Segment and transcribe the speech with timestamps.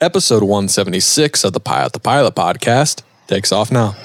[0.00, 3.96] Episode 176 of the Pilot the Pilot podcast takes off now.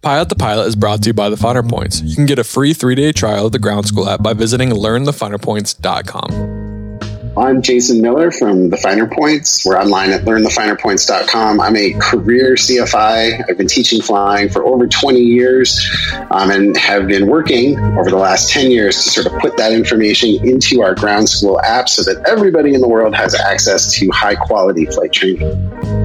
[0.00, 2.00] Pilot the Pilot is brought to you by the Finer Points.
[2.00, 4.70] You can get a free three day trial of the Ground School app by visiting
[4.70, 6.57] learnthefinerpoints.com.
[7.38, 9.64] I'm Jason Miller from The Finer Points.
[9.64, 11.60] We're online at learnthefinerpoints.com.
[11.60, 13.44] I'm a career CFI.
[13.48, 15.88] I've been teaching flying for over 20 years
[16.32, 19.72] um, and have been working over the last 10 years to sort of put that
[19.72, 24.10] information into our ground school app so that everybody in the world has access to
[24.10, 25.97] high quality flight training.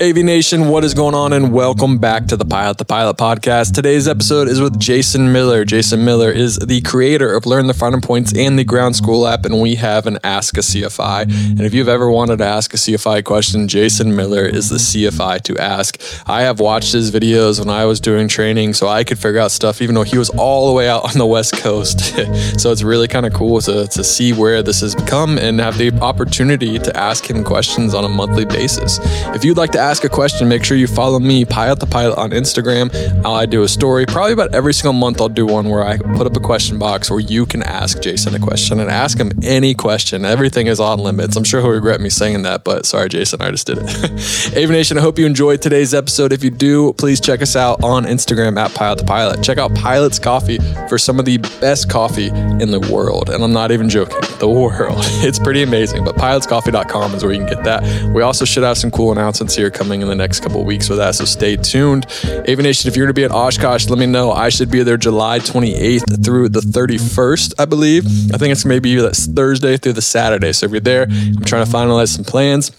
[0.00, 1.32] AV Nation, what is going on?
[1.32, 3.72] And welcome back to the Pilot the Pilot podcast.
[3.72, 5.64] Today's episode is with Jason Miller.
[5.64, 9.46] Jason Miller is the creator of Learn the Finer Points and the Ground School app,
[9.46, 11.22] and we have an Ask a CFI.
[11.52, 15.40] And if you've ever wanted to ask a CFI question, Jason Miller is the CFI
[15.44, 15.98] to ask.
[16.26, 19.50] I have watched his videos when I was doing training, so I could figure out
[19.50, 22.00] stuff, even though he was all the way out on the West Coast.
[22.60, 25.78] so it's really kind of cool to, to see where this has become and have
[25.78, 28.98] the opportunity to ask him questions on a monthly basis.
[29.34, 32.18] If you'd like to ask a question, make sure you follow me, Pilot the Pilot,
[32.18, 32.90] on Instagram.
[33.24, 35.20] I do a story probably about every single month.
[35.20, 38.34] I'll do one where I put up a question box where you can ask Jason
[38.34, 40.24] a question and ask him any question.
[40.24, 41.36] Everything is on limits.
[41.36, 44.56] I'm sure he'll regret me saying that, but sorry, Jason, I just did it.
[44.56, 46.32] Aviation, I hope you enjoyed today's episode.
[46.32, 49.42] If you do, please check us out on Instagram at Pilot the Pilot.
[49.42, 53.30] Check out Pilot's Coffee for some of the best coffee in the world.
[53.30, 55.04] And I'm not even joking, the world.
[55.26, 58.14] It's pretty amazing, but pilotscoffee.com is where you can get that.
[58.14, 60.98] We also should have some cool announcements here coming in the next couple weeks with
[60.98, 61.14] that.
[61.14, 62.06] So stay tuned.
[62.48, 64.32] Aviation, if you're going to be at Oshkosh, let me know.
[64.32, 68.06] I should be there July 28th through the 31st, I believe.
[68.32, 70.52] I think it's maybe that Thursday through the Saturday.
[70.52, 72.70] So if you're there, I'm trying to finalize some plans.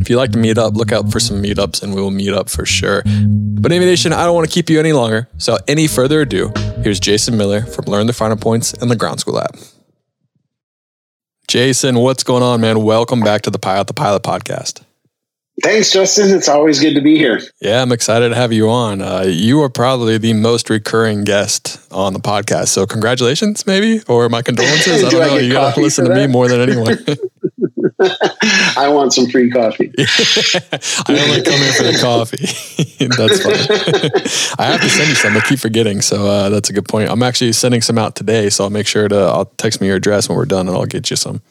[0.00, 2.32] If you like to meet up, look out for some meetups and we will meet
[2.32, 3.02] up for sure.
[3.04, 5.28] But Aviation, I don't want to keep you any longer.
[5.38, 9.20] So any further ado, here's Jason Miller from Learn the Finer Points and the Ground
[9.20, 9.56] School app.
[11.46, 12.82] Jason, what's going on, man?
[12.82, 14.82] Welcome back to the Pilot the Pilot podcast.
[15.62, 16.30] Thanks, Justin.
[16.30, 17.40] It's always good to be here.
[17.60, 19.02] Yeah, I'm excited to have you on.
[19.02, 22.68] Uh, you are probably the most recurring guest on the podcast.
[22.68, 25.02] So, congratulations, maybe, or my condolences.
[25.04, 25.36] I don't know.
[25.36, 26.98] You got to listen to me more than anyone.
[28.76, 29.92] I want some free coffee.
[29.98, 33.08] I only come here for the coffee.
[33.08, 34.64] that's fine.
[34.64, 35.36] I have to send you some.
[35.36, 36.02] I keep forgetting.
[36.02, 37.10] So, uh, that's a good point.
[37.10, 38.48] I'm actually sending some out today.
[38.50, 40.86] So, I'll make sure to, I'll text me your address when we're done and I'll
[40.86, 41.42] get you some.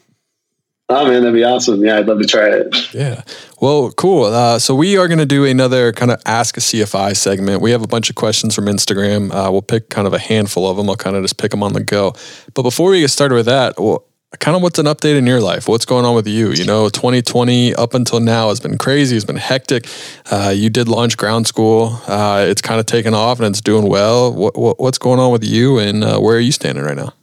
[0.90, 1.84] Oh man, that'd be awesome.
[1.84, 2.94] Yeah, I'd love to try it.
[2.94, 3.24] Yeah.
[3.59, 4.24] Well, cool.
[4.25, 7.62] Uh, so we are going to do another kind of ask a CFI segment.
[7.62, 9.31] We have a bunch of questions from Instagram.
[9.34, 10.90] Uh, we'll pick kind of a handful of them.
[10.90, 12.14] I'll kind of just pick them on the go.
[12.53, 14.06] But before we get started with that, well,
[14.40, 15.68] kind of what's an update in your life?
[15.68, 16.52] What's going on with you?
[16.52, 19.18] You know, 2020 up until now has been crazy.
[19.18, 19.90] It's been hectic.
[20.31, 22.00] Uh, you did launch ground school.
[22.08, 24.34] Uh, it's kind of taken off and it's doing well.
[24.34, 27.14] What, what, what's going on with you and uh, where are you standing right now?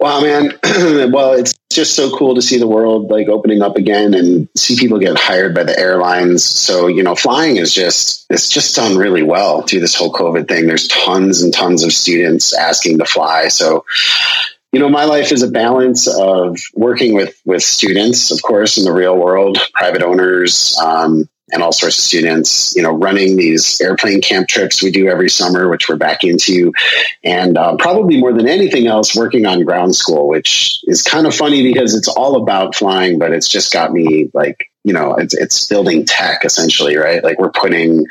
[0.00, 0.52] Wow, man.
[1.12, 4.76] well, it's just so cool to see the world like opening up again and see
[4.76, 6.44] people get hired by the airlines.
[6.44, 10.46] So, you know, flying is just, it's just done really well through this whole COVID
[10.46, 10.66] thing.
[10.66, 13.48] There's tons and tons of students asking to fly.
[13.48, 13.84] So,
[14.72, 18.84] you know, my life is a balance of working with, with students, of course, in
[18.84, 23.80] the real world, private owners, um, and all sorts of students, you know, running these
[23.80, 26.72] airplane camp trips we do every summer, which we're back into,
[27.22, 31.34] and uh, probably more than anything else, working on ground school, which is kind of
[31.34, 35.32] funny because it's all about flying, but it's just got me like you know, it's,
[35.32, 37.24] it's building tech essentially, right?
[37.24, 38.04] Like we're putting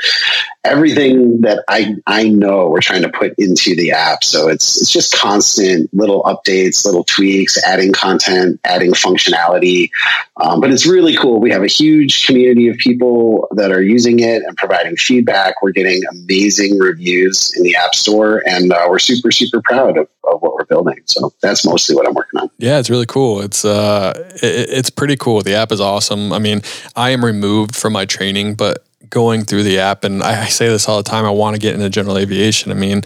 [0.63, 4.24] everything that I, I know we're trying to put into the app.
[4.24, 9.90] So it's, it's just constant little updates, little tweaks, adding content, adding functionality.
[10.38, 11.40] Um, but it's really cool.
[11.40, 15.62] We have a huge community of people that are using it and providing feedback.
[15.62, 20.07] We're getting amazing reviews in the app store and uh, we're super, super proud of,
[20.24, 21.01] of what we're building.
[21.06, 22.50] So that's mostly what I'm working on.
[22.57, 23.41] Yeah, it's really cool.
[23.41, 25.41] It's, uh, it, it's pretty cool.
[25.41, 26.31] The app is awesome.
[26.31, 26.62] I mean,
[26.95, 30.67] I am removed from my training, but going through the app, and I, I say
[30.67, 32.71] this all the time, I want to get into general aviation.
[32.71, 33.03] I mean,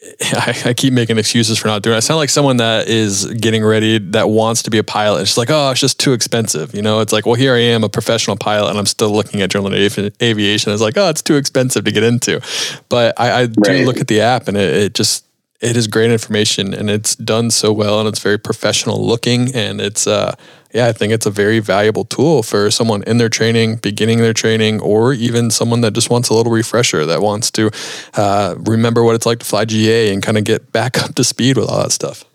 [0.32, 1.98] I, I, keep making excuses for not doing it.
[1.98, 5.22] I sound like someone that is getting ready that wants to be a pilot.
[5.22, 6.72] It's like, oh, it's just too expensive.
[6.74, 9.40] You know, it's like, well, here I am, a professional pilot, and I'm still looking
[9.40, 10.72] at general aviation.
[10.72, 12.40] It's like, oh, it's too expensive to get into.
[12.88, 13.54] But I, I right.
[13.64, 15.24] do look at the app, and it, it just
[15.60, 19.80] it is great information, and it's done so well, and it's very professional looking, and
[19.80, 20.36] it's uh
[20.74, 24.34] yeah, I think it's a very valuable tool for someone in their training, beginning their
[24.34, 27.70] training, or even someone that just wants a little refresher that wants to
[28.14, 31.24] uh, remember what it's like to fly GA and kind of get back up to
[31.24, 32.27] speed with all that stuff.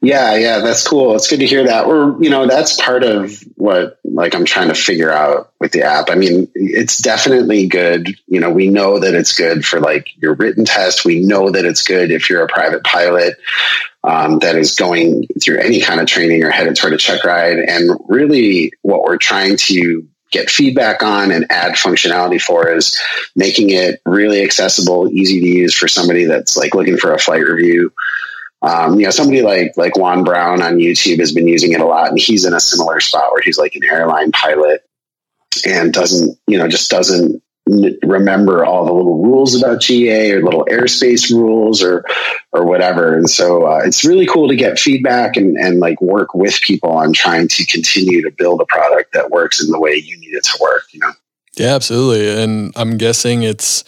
[0.00, 1.14] Yeah, yeah, that's cool.
[1.16, 1.84] It's good to hear that.
[1.84, 5.82] Or, you know, that's part of what like I'm trying to figure out with the
[5.82, 6.08] app.
[6.08, 8.08] I mean, it's definitely good.
[8.26, 11.04] You know, we know that it's good for like your written test.
[11.04, 13.36] We know that it's good if you're a private pilot
[14.02, 17.58] um, that is going through any kind of training or headed toward a check ride.
[17.58, 22.98] And really what we're trying to get feedback on and add functionality for is
[23.36, 27.42] making it really accessible, easy to use for somebody that's like looking for a flight
[27.42, 27.92] review
[28.62, 31.86] um, you know, somebody like like Juan Brown on YouTube has been using it a
[31.86, 34.82] lot, and he's in a similar spot where he's like an airline pilot
[35.66, 37.42] and doesn't, you know, just doesn't
[38.02, 42.04] remember all the little rules about GA or little airspace rules or
[42.52, 43.16] or whatever.
[43.16, 46.90] And so uh, it's really cool to get feedback and and like work with people
[46.90, 50.34] on trying to continue to build a product that works in the way you need
[50.34, 50.84] it to work.
[50.92, 51.12] You know.
[51.56, 52.42] Yeah, absolutely.
[52.42, 53.84] And I'm guessing it's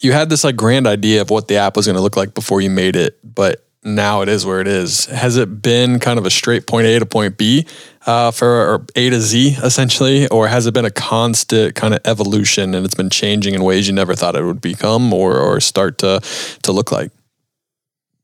[0.00, 2.34] you had this like grand idea of what the app was going to look like
[2.34, 5.06] before you made it, but now it is where it is.
[5.06, 7.66] Has it been kind of a straight point A to point B
[8.04, 12.74] uh, for A to Z essentially, or has it been a constant kind of evolution
[12.74, 15.98] and it's been changing in ways you never thought it would become or or start
[15.98, 16.20] to
[16.62, 17.12] to look like?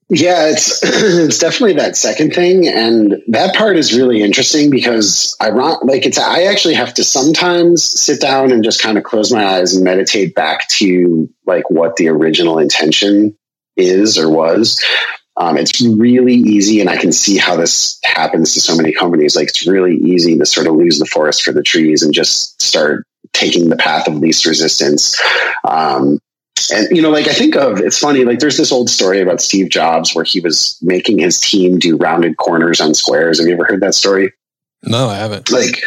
[0.08, 5.48] Yeah, it's it's definitely that second thing, and that part is really interesting because I
[5.48, 6.18] like it's.
[6.18, 9.84] I actually have to sometimes sit down and just kind of close my eyes and
[9.84, 13.36] meditate back to like what the original intention
[13.76, 14.84] is or was
[15.36, 19.34] um, it's really easy, and I can see how this happens to so many companies.
[19.34, 22.60] Like it's really easy to sort of lose the forest for the trees and just
[22.60, 25.18] start taking the path of least resistance.
[25.64, 26.18] Um,
[26.72, 28.24] and you know, like I think of it's funny.
[28.24, 31.96] Like there's this old story about Steve Jobs where he was making his team do
[31.96, 33.38] rounded corners on squares.
[33.38, 34.32] Have you ever heard that story?
[34.82, 35.50] No, I haven't.
[35.50, 35.82] Like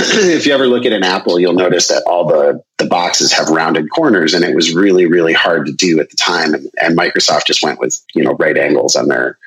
[0.36, 3.48] if you ever look at an apple, you'll notice that all the, the boxes have
[3.48, 6.54] rounded corners and it was really, really hard to do at the time.
[6.54, 9.38] And, and Microsoft just went with, you know, right angles on their,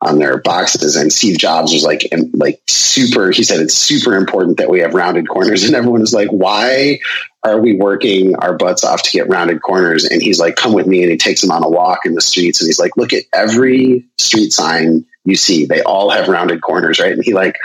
[0.00, 0.96] on their boxes.
[0.96, 4.94] And Steve Jobs was like, like super, he said, it's super important that we have
[4.94, 5.64] rounded corners.
[5.66, 6.98] And everyone was like, why
[7.44, 10.04] are we working our butts off to get rounded corners?
[10.04, 11.02] And he's like, come with me.
[11.02, 12.60] And he takes them on a walk in the streets.
[12.60, 15.66] And he's like, look at every street sign you see.
[15.66, 17.12] They all have rounded corners, right?
[17.12, 17.56] And he like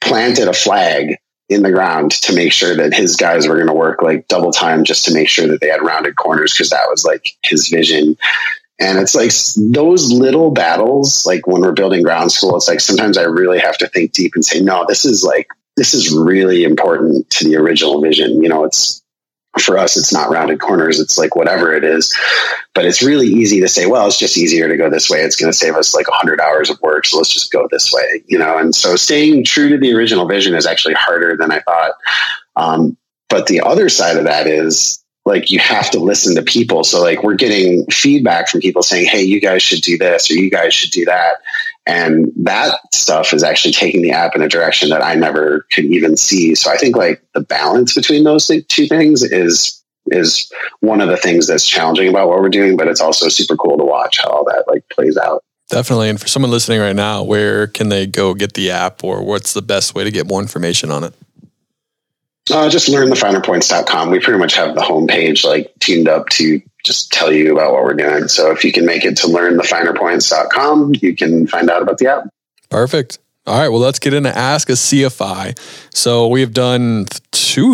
[0.00, 1.16] planted a flag
[1.52, 4.52] in the ground to make sure that his guys were going to work like double
[4.52, 7.68] time just to make sure that they had rounded corners because that was like his
[7.68, 8.16] vision.
[8.80, 9.30] And it's like
[9.72, 13.78] those little battles, like when we're building ground school, it's like sometimes I really have
[13.78, 17.56] to think deep and say, no, this is like, this is really important to the
[17.56, 18.42] original vision.
[18.42, 19.01] You know, it's
[19.60, 20.98] for us, it's not rounded corners.
[20.98, 22.16] It's like whatever it is.
[22.74, 25.20] But it's really easy to say, well, it's just easier to go this way.
[25.20, 27.04] It's going to save us like 100 hours of work.
[27.06, 28.56] So let's just go this way, you know?
[28.58, 31.92] And so staying true to the original vision is actually harder than I thought.
[32.56, 32.96] Um,
[33.28, 36.84] but the other side of that is like you have to listen to people.
[36.84, 40.34] So like we're getting feedback from people saying, "Hey, you guys should do this or
[40.34, 41.36] you guys should do that."
[41.86, 45.84] And that stuff is actually taking the app in a direction that I never could
[45.86, 46.54] even see.
[46.54, 51.16] So I think like the balance between those two things is is one of the
[51.16, 54.30] things that's challenging about what we're doing, but it's also super cool to watch how
[54.30, 55.44] all that like plays out.
[55.68, 56.10] Definitely.
[56.10, 59.54] And for someone listening right now, where can they go get the app or what's
[59.54, 61.14] the best way to get more information on it?
[62.50, 64.10] Uh, just learnthefinerpoints.com.
[64.10, 67.82] We pretty much have the homepage like tuned up to just tell you about what
[67.84, 68.28] we're doing.
[68.28, 72.24] So if you can make it to learnthefinerpoints.com, you can find out about the app.
[72.70, 73.18] Perfect.
[73.44, 75.58] All right, well, let's get into Ask a CFI.
[75.92, 77.06] So we have done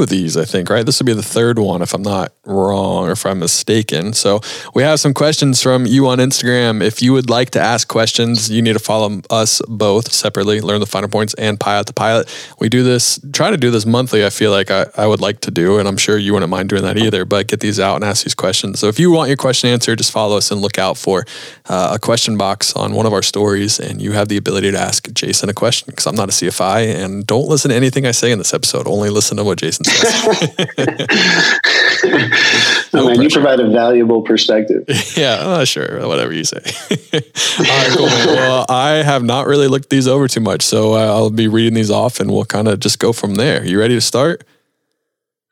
[0.02, 0.84] of these, I think, right?
[0.84, 4.12] This will be the third one, if I'm not wrong or if I'm mistaken.
[4.12, 4.40] So
[4.74, 6.82] we have some questions from you on Instagram.
[6.82, 10.80] If you would like to ask questions, you need to follow us both separately, Learn
[10.80, 12.28] the Finer Points and Pilot the Pilot.
[12.58, 15.40] We do this, try to do this monthly, I feel like I, I would like
[15.40, 17.96] to do, and I'm sure you wouldn't mind doing that either, but get these out
[17.96, 18.80] and ask these questions.
[18.80, 21.24] So if you want your question answered, just follow us and look out for
[21.68, 24.78] uh, a question box on one of our stories, and you have the ability to
[24.78, 28.10] ask Jason a question because I'm not a CFI and don't listen to anything I
[28.10, 28.86] say in this episode.
[28.86, 30.74] Only listen to what Jason says.
[32.92, 34.84] no you provide a valuable perspective.
[35.16, 36.06] yeah, uh, sure.
[36.06, 36.60] Whatever you say.
[36.60, 37.20] All
[37.66, 38.06] right, cool.
[38.06, 41.74] Well, I have not really looked these over too much, so uh, I'll be reading
[41.74, 43.64] these off and we'll kind of just go from there.
[43.64, 44.44] You ready to start?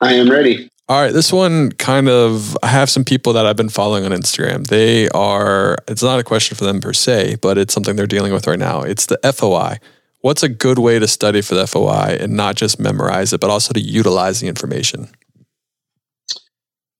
[0.01, 0.69] I am ready.
[0.89, 4.11] All right, this one kind of I have some people that I've been following on
[4.11, 4.65] Instagram.
[4.67, 8.31] They are it's not a question for them per se, but it's something they're dealing
[8.31, 8.83] with right now.
[8.83, 9.79] It's the FOI
[10.27, 13.49] what's a good way to study for the FOI and not just memorize it, but
[13.49, 15.07] also to utilize the information?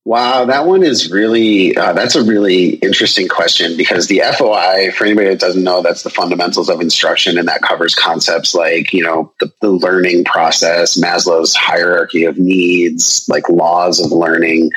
[0.06, 5.04] Wow, that one is really, uh, that's a really interesting question because the FOI, for
[5.04, 9.02] anybody that doesn't know, that's the fundamentals of instruction and that covers concepts like, you
[9.02, 14.70] know, the, the learning process, Maslow's hierarchy of needs, like laws of learning.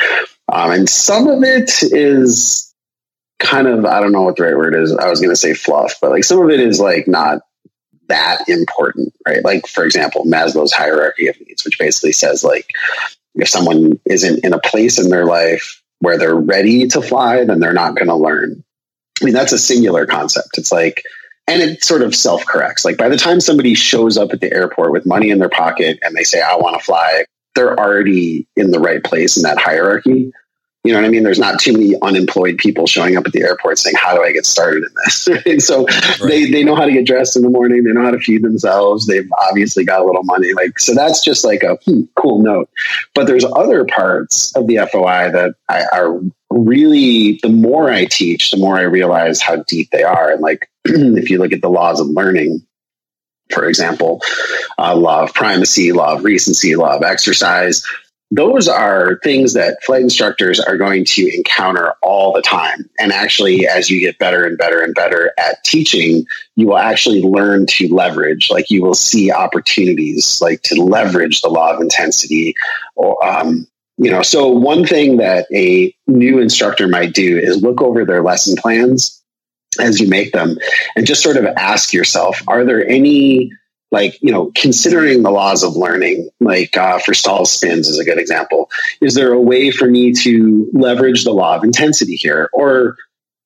[0.52, 2.76] Um, and some of it is
[3.40, 4.94] kind of I don't know what the right word is.
[4.94, 7.40] I was going to say fluff, but like some of it is like not
[8.12, 9.44] that important, right?
[9.44, 12.72] Like for example, Maslow's hierarchy of needs, which basically says like
[13.36, 17.60] if someone isn't in a place in their life where they're ready to fly, then
[17.60, 18.64] they're not going to learn.
[19.22, 20.58] I mean, that's a singular concept.
[20.58, 21.04] It's like,
[21.48, 22.84] and it sort of self corrects.
[22.84, 26.00] Like by the time somebody shows up at the airport with money in their pocket
[26.02, 27.26] and they say, I want to fly,
[27.56, 30.32] they're already in the right place in that hierarchy.
[30.84, 31.22] You know what I mean?
[31.22, 34.32] There's not too many unemployed people showing up at the airport saying, "How do I
[34.32, 36.20] get started in this?" and so right.
[36.28, 37.84] they they know how to get dressed in the morning.
[37.84, 39.06] They know how to feed themselves.
[39.06, 40.54] They've obviously got a little money.
[40.54, 42.70] Like so, that's just like a hmm, cool note.
[43.14, 46.20] But there's other parts of the FOI that I, are
[46.50, 47.40] really.
[47.44, 50.32] The more I teach, the more I realize how deep they are.
[50.32, 52.66] And like, if you look at the laws of learning,
[53.54, 54.22] for example,
[54.80, 57.86] uh, law of primacy, law of recency, law of exercise
[58.32, 62.90] those are things that flight instructors are going to encounter all the time.
[62.98, 67.22] And actually, as you get better and better and better at teaching, you will actually
[67.22, 72.56] learn to leverage, like you will see opportunities like to leverage the law of intensity
[72.96, 77.82] or, um, you know, so one thing that a new instructor might do is look
[77.82, 79.22] over their lesson plans
[79.80, 80.58] as you make them
[80.96, 83.52] and just sort of ask yourself, are there any
[83.92, 88.06] like you know considering the laws of learning like uh, for stall spins is a
[88.06, 88.70] good example.
[89.02, 92.50] Is there a way for me to leverage the law of intensity here?
[92.54, 92.96] Or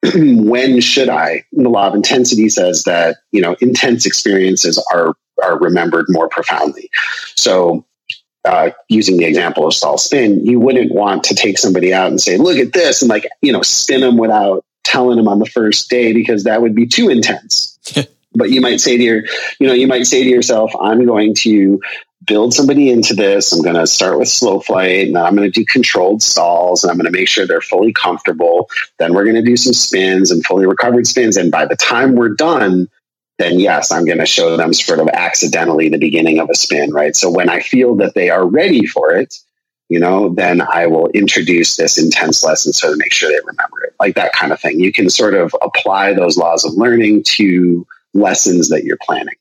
[0.14, 1.44] when should i?
[1.52, 6.90] The law of intensity says that you know intense experiences are are remembered more profoundly.
[7.36, 7.86] So
[8.46, 12.22] uh, using the example of stall spin you wouldn't want to take somebody out and
[12.22, 15.48] say look at this and like you know spin them without telling them on the
[15.48, 17.80] first day because that would be too intense
[18.36, 19.24] but you might say to your
[19.60, 21.80] you know you might say to yourself i'm going to
[22.26, 23.54] build somebody into this.
[23.54, 26.84] I'm going to start with slow flight and then i'm going to do controlled stalls
[26.84, 28.70] and i'm going to make sure they're fully comfortable.
[28.98, 32.16] Then we're going to do some spins and fully recovered spins and by the time
[32.16, 32.90] we're done
[33.38, 36.92] then yes i'm going to show them sort of accidentally the beginning of a spin
[36.92, 37.16] right?
[37.16, 39.36] So when i feel that they are ready for it
[39.88, 43.84] you know, then I will introduce this intense lesson so to make sure they remember
[43.84, 44.80] it, like that kind of thing.
[44.80, 49.36] You can sort of apply those laws of learning to lessons that you're planning.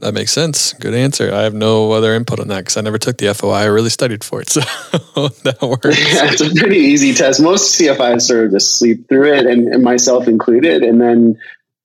[0.00, 0.72] That makes sense.
[0.74, 1.32] Good answer.
[1.32, 3.52] I have no other input on that because I never took the FOI.
[3.52, 4.50] I really studied for it.
[5.12, 5.84] So that works.
[6.14, 7.40] Yeah, it's a pretty easy test.
[7.40, 10.82] Most CFIs sort of just sleep through it, and, and, myself included.
[10.82, 11.38] And then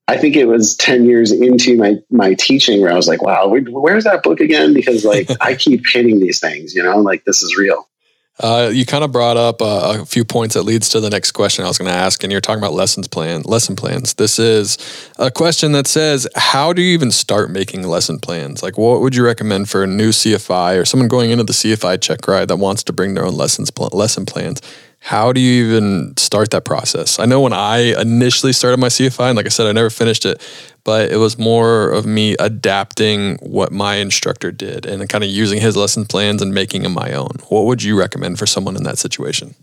[0.07, 3.47] I think it was 10 years into my, my teaching where I was like, wow,
[3.49, 4.73] where's that book again?
[4.73, 7.89] Because like I keep hitting these things, you know, like this is real.
[8.37, 11.31] Uh, you kind of brought up uh, a few points that leads to the next
[11.31, 14.13] question I was going to ask, and you're talking about lessons plan, lesson plans.
[14.15, 14.77] This is
[15.17, 18.61] a question that says, "How do you even start making lesson plans?
[18.61, 22.01] Like, what would you recommend for a new CFI or someone going into the CFI
[22.01, 24.61] check ride that wants to bring their own lessons pl- lesson plans?
[25.05, 27.19] How do you even start that process?
[27.19, 30.25] I know when I initially started my CFI, and like I said, I never finished
[30.25, 30.41] it,
[30.83, 35.61] but it was more of me adapting what my instructor did and kind of using
[35.61, 37.37] his lesson plans and making them my own.
[37.49, 39.53] What would you recommend for someone in that situation?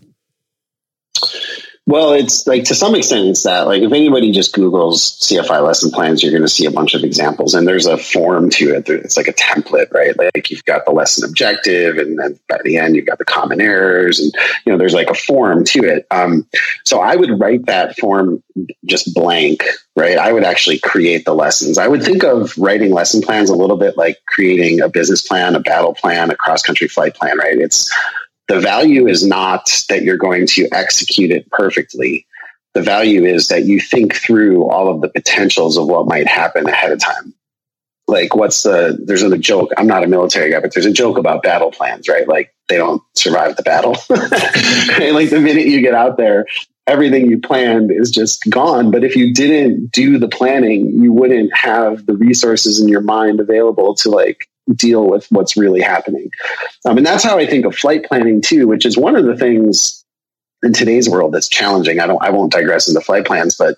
[1.85, 3.67] Well, it's like to some extent, it's that.
[3.67, 7.03] Like, if anybody just Googles CFI lesson plans, you're going to see a bunch of
[7.03, 8.87] examples, and there's a form to it.
[8.87, 10.17] It's like a template, right?
[10.17, 13.59] Like, you've got the lesson objective, and then by the end, you've got the common
[13.59, 14.31] errors, and
[14.65, 16.07] you know, there's like a form to it.
[16.09, 16.47] Um,
[16.85, 18.41] so, I would write that form
[18.85, 19.65] just blank,
[19.97, 20.17] right?
[20.17, 21.77] I would actually create the lessons.
[21.77, 25.53] I would think of writing lesson plans a little bit like creating a business plan,
[25.53, 27.57] a battle plan, a cross country flight plan, right?
[27.57, 27.93] It's
[28.53, 32.27] the value is not that you're going to execute it perfectly.
[32.75, 36.67] The value is that you think through all of the potentials of what might happen
[36.67, 37.33] ahead of time.
[38.07, 39.71] Like, what's the, there's a joke.
[39.75, 42.27] I'm not a military guy, but there's a joke about battle plans, right?
[42.27, 43.93] Like, they don't survive the battle.
[44.09, 46.45] like, the minute you get out there,
[46.85, 48.91] everything you planned is just gone.
[48.91, 53.39] But if you didn't do the planning, you wouldn't have the resources in your mind
[53.39, 56.29] available to like deal with what's really happening.
[56.85, 59.35] Um, and that's how I think of flight planning too, which is one of the
[59.35, 60.03] things
[60.63, 61.99] in today's world that's challenging.
[61.99, 63.77] I don't, I won't digress into flight plans, but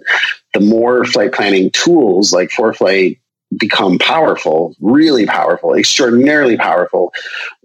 [0.54, 3.20] the more flight planning tools like ForeFlight
[3.58, 7.14] become powerful, really powerful, extraordinarily powerful,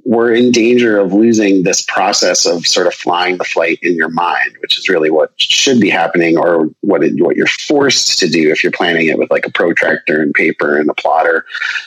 [0.05, 4.09] we're in danger of losing this process of sort of flying the flight in your
[4.09, 8.29] mind, which is really what should be happening, or what it, what you're forced to
[8.29, 11.45] do if you're planning it with like a protractor and paper and a plotter.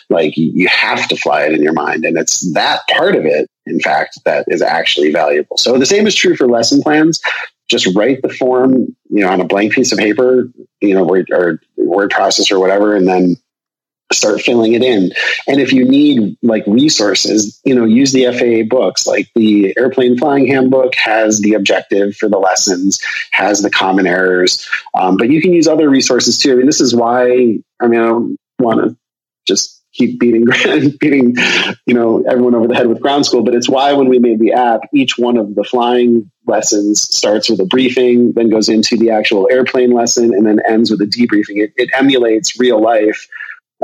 [0.10, 3.50] Like you have to fly it in your mind, and it's that part of it,
[3.66, 5.58] in fact, that is actually valuable.
[5.58, 7.22] So the same is true for lesson plans.
[7.70, 10.50] Just write the form, you know, on a blank piece of paper,
[10.82, 13.38] you know, or, or word processor or whatever, and then
[14.12, 15.12] start filling it in.
[15.48, 19.08] And if you need like resources, you know, use the FAA books.
[19.08, 24.68] Like the airplane flying handbook has the objective for the lessons, has the common errors,
[24.94, 26.52] um, but you can use other resources too.
[26.52, 27.60] I mean, this is why.
[27.82, 28.98] I mean, I don't want to
[29.46, 30.46] just keep beating
[31.00, 31.36] beating
[31.86, 34.40] you know everyone over the head with ground school but it's why when we made
[34.40, 38.98] the app each one of the flying lessons starts with a briefing then goes into
[38.98, 43.28] the actual airplane lesson and then ends with a debriefing it, it emulates real life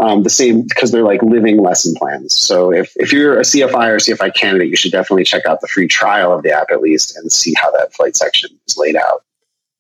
[0.01, 2.36] um, the same because they're like living lesson plans.
[2.36, 5.68] So if, if you're a CFI or CFI candidate, you should definitely check out the
[5.68, 8.96] free trial of the app at least and see how that flight section is laid
[8.96, 9.24] out.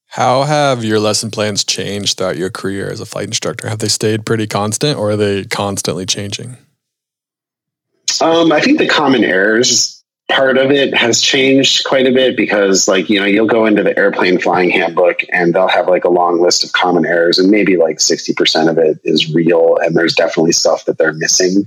[0.07, 3.69] How have your lesson plans changed throughout your career as a flight instructor?
[3.69, 6.57] Have they stayed pretty constant or are they constantly changing?
[8.19, 9.98] Um, I think the common errors
[10.29, 13.83] part of it has changed quite a bit because like you know you'll go into
[13.83, 17.49] the airplane flying handbook and they'll have like a long list of common errors and
[17.49, 21.65] maybe like 60% of it is real and there's definitely stuff that they're missing.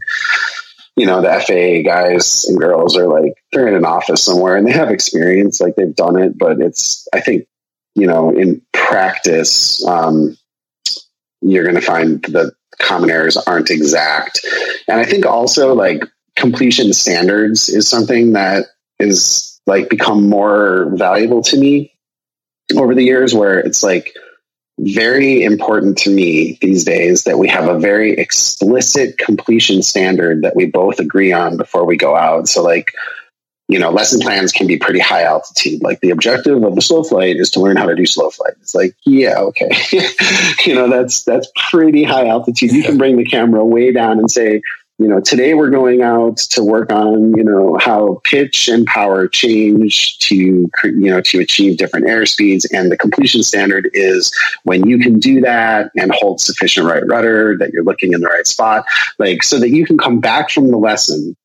[0.97, 4.67] You know the faa guys and girls are like they're in an office somewhere and
[4.67, 7.47] they have experience like they've done it but it's i think
[7.95, 10.37] you know in practice um,
[11.41, 14.45] you're going to find that common errors aren't exact.
[14.87, 16.05] And i think also like
[16.37, 18.67] completion standards is something that
[18.99, 21.93] is like become more valuable to me
[22.77, 24.15] over the years where it's like
[24.79, 30.57] very important to me these days that we have a very explicit completion standard that
[30.57, 32.49] we both agree on before we go out.
[32.49, 32.93] So like
[33.69, 35.83] you know lesson plans can be pretty high altitude.
[35.83, 38.55] Like the objective of the slow flight is to learn how to do slow flight.
[38.61, 39.71] It's like yeah okay.
[40.65, 42.73] You know that's that's pretty high altitude.
[42.73, 44.63] You can bring the camera way down and say
[45.03, 49.27] you know, today we're going out to work on, you know, how pitch and power
[49.27, 50.71] change to, you
[51.11, 52.65] know, to achieve different air speeds.
[52.67, 54.33] And the completion standard is
[54.63, 58.29] when you can do that and hold sufficient right rudder, that you're looking in the
[58.29, 58.85] right spot,
[59.19, 61.37] like so that you can come back from the lesson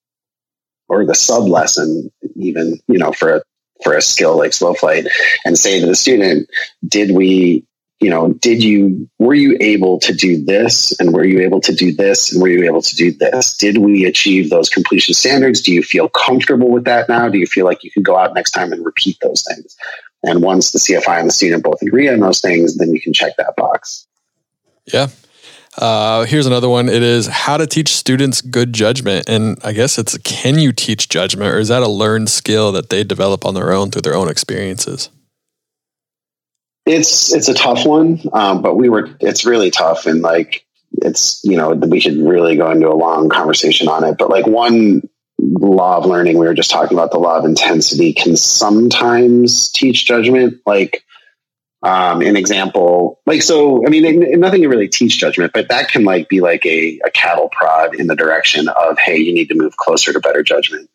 [0.88, 3.42] or the sub lesson, even, you know, for a
[3.84, 5.08] for a skill like slow flight
[5.46, 6.50] and say to the student,
[6.88, 7.67] did we
[8.00, 10.98] you know, did you, were you able to do this?
[11.00, 12.32] And were you able to do this?
[12.32, 13.58] And were you able to do this?
[13.58, 15.62] Did we achieve those completion standards?
[15.62, 17.28] Do you feel comfortable with that now?
[17.28, 19.76] Do you feel like you can go out next time and repeat those things?
[20.24, 23.14] And once the CFI and the student both agree on those things, then you can
[23.14, 24.06] check that box.
[24.86, 25.08] Yeah.
[25.78, 26.90] Uh, here's another one.
[26.90, 29.30] It is how to teach students good judgment.
[29.30, 32.90] And I guess it's can you teach judgment or is that a learned skill that
[32.90, 35.10] they develop on their own through their own experiences?
[36.88, 39.10] It's it's a tough one, um, but we were.
[39.20, 43.30] It's really tough, and like it's you know we could really go into a long
[43.30, 44.18] conversation on it.
[44.18, 45.02] But like one
[45.38, 50.06] law of learning, we were just talking about the law of intensity can sometimes teach
[50.06, 50.62] judgment.
[50.66, 51.04] Like
[51.84, 53.86] um, an example, like so.
[53.86, 57.12] I mean, nothing can really teach judgment, but that can like be like a, a
[57.12, 60.90] cattle prod in the direction of hey, you need to move closer to better judgment.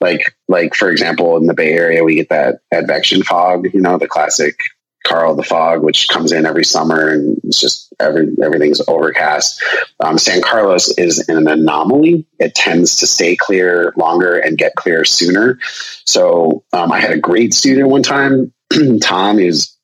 [0.00, 3.72] Like like for example, in the Bay Area, we get that advection fog.
[3.72, 4.58] You know, the classic
[5.06, 9.62] Karl the Fog, which comes in every summer and it's just every everything's overcast.
[10.00, 12.26] Um, San Carlos is an anomaly.
[12.38, 15.58] It tends to stay clear longer and get clear sooner.
[16.04, 18.52] So um, I had a great student one time,
[19.00, 19.76] Tom, who's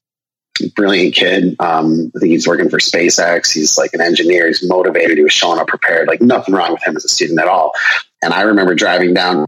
[0.60, 1.56] a brilliant kid.
[1.60, 3.52] Um, I think he's working for SpaceX.
[3.52, 4.48] He's like an engineer.
[4.48, 5.16] He's motivated.
[5.16, 6.08] He was showing up prepared.
[6.08, 7.72] Like nothing wrong with him as a student at all.
[8.22, 9.46] And I remember driving down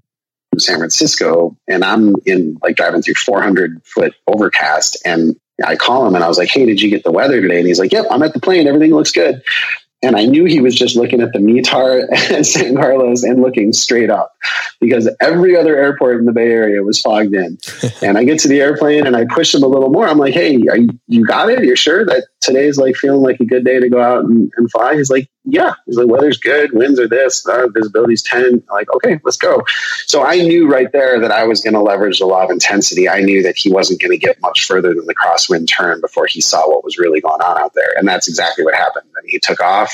[0.51, 6.07] from San Francisco and I'm in like driving through 400 foot overcast and I call
[6.07, 7.59] him and I was like, Hey, did you get the weather today?
[7.59, 8.67] And he's like, Yep, I'm at the plane.
[8.67, 9.43] Everything looks good.
[10.05, 13.73] And I knew he was just looking at the METAR at San Carlos and looking
[13.73, 14.37] straight up
[14.81, 17.59] because every other airport in the Bay Area was fogged in.
[18.03, 20.07] and I get to the airplane and I push him a little more.
[20.07, 21.65] I'm like, hey, you, you, got it?
[21.65, 24.71] You're sure that today's like feeling like a good day to go out and, and
[24.71, 24.95] fly?
[24.95, 25.75] He's like, yeah.
[25.87, 26.73] He's like, weather's good.
[26.73, 27.47] Winds are this.
[27.47, 28.45] Uh, visibility's 10.
[28.45, 29.63] I'm like, okay, let's go.
[30.07, 33.09] So I knew right there that I was going to leverage the law of intensity.
[33.09, 36.27] I knew that he wasn't going to get much further than the crosswind turn before
[36.27, 37.97] he saw what was really going on out there.
[37.97, 39.07] And that's exactly what happened.
[39.17, 39.94] And he took off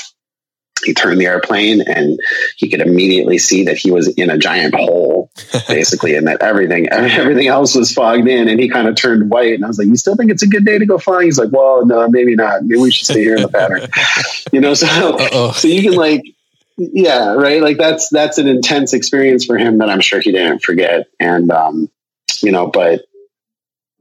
[0.83, 2.19] he turned the airplane and
[2.57, 5.31] he could immediately see that he was in a giant hole
[5.67, 9.53] basically and that everything everything else was fogged in and he kind of turned white
[9.53, 11.39] and i was like you still think it's a good day to go flying he's
[11.39, 13.87] like well no maybe not maybe we should stay here in the pattern
[14.51, 15.51] you know so Uh-oh.
[15.51, 16.23] so you can like
[16.77, 20.63] yeah right like that's that's an intense experience for him that i'm sure he didn't
[20.63, 21.89] forget and um
[22.41, 23.01] you know but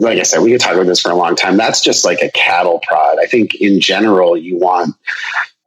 [0.00, 1.56] like I said, we could talk about this for a long time.
[1.56, 3.18] That's just like a cattle prod.
[3.20, 4.96] I think in general, you want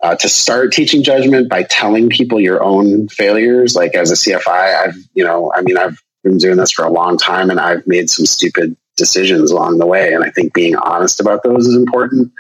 [0.04, 3.74] uh, to start teaching judgment by telling people your own failures.
[3.74, 6.92] Like as a CFI, I've, you know, I mean, I've been doing this for a
[6.92, 10.14] long time and I've made some stupid decisions along the way.
[10.14, 12.34] And I think being honest about those is important.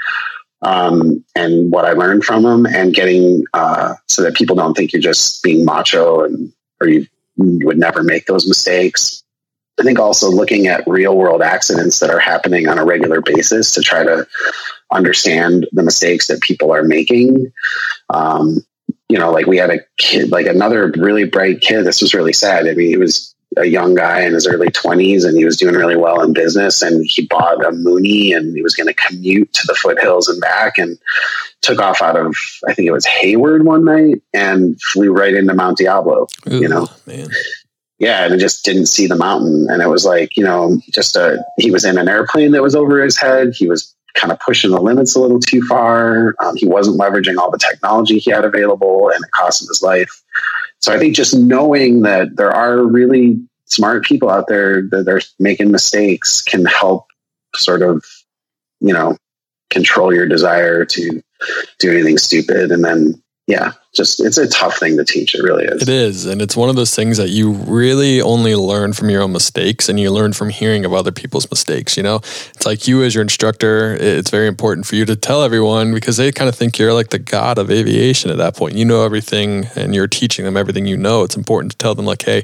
[0.63, 4.93] um, and what I learned from them, and getting uh, so that people don't think
[4.93, 9.23] you're just being macho and or you, you would never make those mistakes.
[9.80, 13.71] I think also looking at real world accidents that are happening on a regular basis
[13.71, 14.28] to try to
[14.91, 17.52] understand the mistakes that people are making.
[18.10, 18.58] Um,
[19.10, 21.84] you know, like we had a kid, like another really bright kid.
[21.84, 22.67] This was really sad.
[22.67, 25.76] I mean, he was a young guy in his early 20s and he was doing
[25.76, 29.52] really well in business and he bought a Mooney and he was going to commute
[29.54, 30.98] to the foothills and back and
[31.62, 32.36] took off out of
[32.67, 36.67] I think it was Hayward one night and flew right into Mount Diablo Ooh, you
[36.67, 37.30] know man
[38.00, 41.43] yeah and just didn't see the mountain and it was like you know just a
[41.58, 44.71] he was in an airplane that was over his head he was kind of pushing
[44.71, 46.36] the limits a little too far.
[46.39, 49.82] Um, he wasn't leveraging all the technology he had available and it cost him his
[49.82, 50.21] life.
[50.82, 55.21] So I think just knowing that there are really smart people out there that are
[55.39, 57.08] making mistakes can help
[57.56, 58.06] sort of,
[58.80, 59.17] you know,
[59.69, 61.21] control your desire to
[61.80, 62.71] do anything stupid.
[62.71, 65.36] And then yeah, just it's a tough thing to teach.
[65.36, 65.84] It really is.
[65.84, 66.25] It is.
[66.25, 69.88] And it's one of those things that you really only learn from your own mistakes
[69.88, 71.95] and you learn from hearing of other people's mistakes.
[71.95, 75.43] You know, it's like you as your instructor, it's very important for you to tell
[75.43, 78.75] everyone because they kind of think you're like the god of aviation at that point.
[78.75, 81.23] You know everything and you're teaching them everything you know.
[81.23, 82.43] It's important to tell them, like, hey,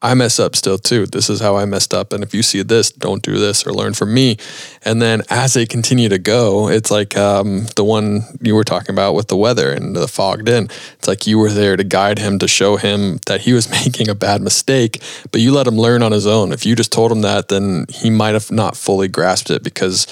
[0.00, 1.06] I mess up still too.
[1.06, 2.12] This is how I messed up.
[2.12, 4.36] And if you see this, don't do this or learn from me.
[4.84, 8.94] And then as they continue to go, it's like um, the one you were talking
[8.94, 10.66] about with the weather and the fogged in.
[10.98, 14.08] It's like you were there to guide him, to show him that he was making
[14.08, 16.52] a bad mistake, but you let him learn on his own.
[16.52, 20.06] If you just told him that, then he might have not fully grasped it because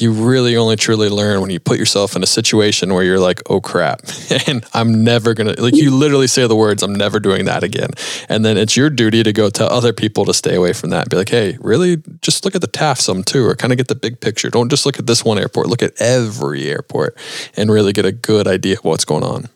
[0.00, 3.42] you really only truly learn when you put yourself in a situation where you're like,
[3.50, 4.02] oh crap,
[4.46, 7.90] and I'm never gonna like you literally say the words, I'm never doing that again.
[8.28, 11.08] And then it's your duty to go tell other people to stay away from that.
[11.08, 13.88] Be like, hey, really just look at the TAF some too, or kind of get
[13.88, 14.50] the big picture.
[14.50, 17.16] Don't just look at this one airport, look at every airport
[17.56, 19.48] and really get a good idea of what's going on.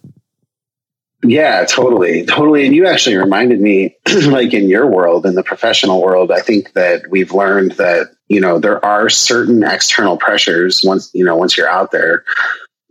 [1.23, 2.25] Yeah, totally.
[2.25, 2.65] Totally.
[2.65, 6.73] And you actually reminded me, like in your world, in the professional world, I think
[6.73, 11.57] that we've learned that, you know, there are certain external pressures once, you know, once
[11.57, 12.25] you're out there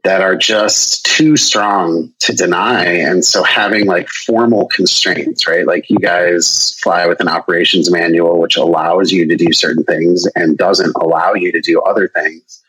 [0.04, 2.86] that are just too strong to deny.
[2.86, 5.66] And so having like formal constraints, right?
[5.66, 10.28] Like you guys fly with an operations manual, which allows you to do certain things
[10.36, 12.62] and doesn't allow you to do other things.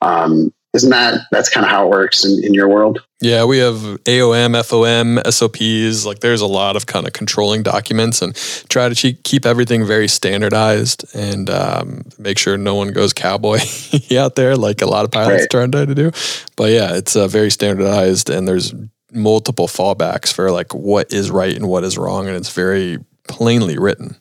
[0.00, 3.02] Um, isn't that that's kind of how it works in, in your world?
[3.20, 6.06] Yeah, we have AOM, FOM, SOPs.
[6.06, 8.34] Like there's a lot of kind of controlling documents and
[8.68, 13.58] try to keep everything very standardized and um, make sure no one goes cowboy
[14.16, 15.50] out there like a lot of pilots right.
[15.50, 16.10] trying to do.
[16.56, 18.74] But yeah, it's uh, very standardized and there's
[19.12, 22.28] multiple fallbacks for like what is right and what is wrong.
[22.28, 24.16] And it's very plainly written.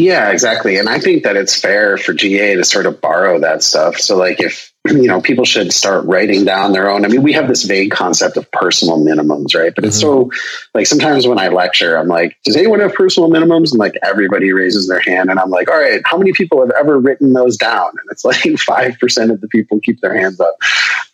[0.00, 0.78] Yeah, exactly.
[0.78, 3.96] And I think that it's fair for GA to sort of borrow that stuff.
[3.98, 7.04] So, like, if, you know, people should start writing down their own.
[7.04, 9.74] I mean, we have this vague concept of personal minimums, right?
[9.74, 9.88] But mm-hmm.
[9.88, 10.30] it's so,
[10.72, 13.72] like, sometimes when I lecture, I'm like, does anyone have personal minimums?
[13.72, 15.28] And like, everybody raises their hand.
[15.28, 17.88] And I'm like, all right, how many people have ever written those down?
[17.88, 20.56] And it's like 5% of the people keep their hands up.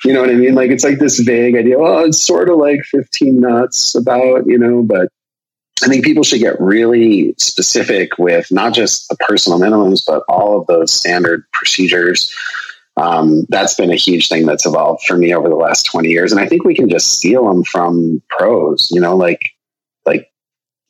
[0.05, 0.55] You know what I mean?
[0.55, 1.77] Like, it's like this vague idea.
[1.77, 5.09] Oh, it's sort of like 15 knots about, you know, but
[5.85, 10.59] I think people should get really specific with not just the personal minimums, but all
[10.59, 12.35] of those standard procedures.
[12.97, 16.33] Um, that's been a huge thing that's evolved for me over the last 20 years.
[16.33, 19.51] And I think we can just steal them from pros, you know, like,
[20.07, 20.31] like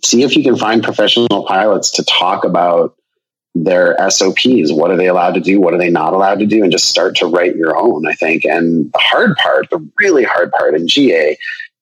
[0.05, 2.97] see if you can find professional pilots to talk about
[3.57, 4.71] their SOPs.
[4.71, 5.61] What are they allowed to do?
[5.61, 6.63] What are they not allowed to do?
[6.63, 8.45] And just start to write your own, I think.
[8.45, 11.37] And the hard part, the really hard part in GA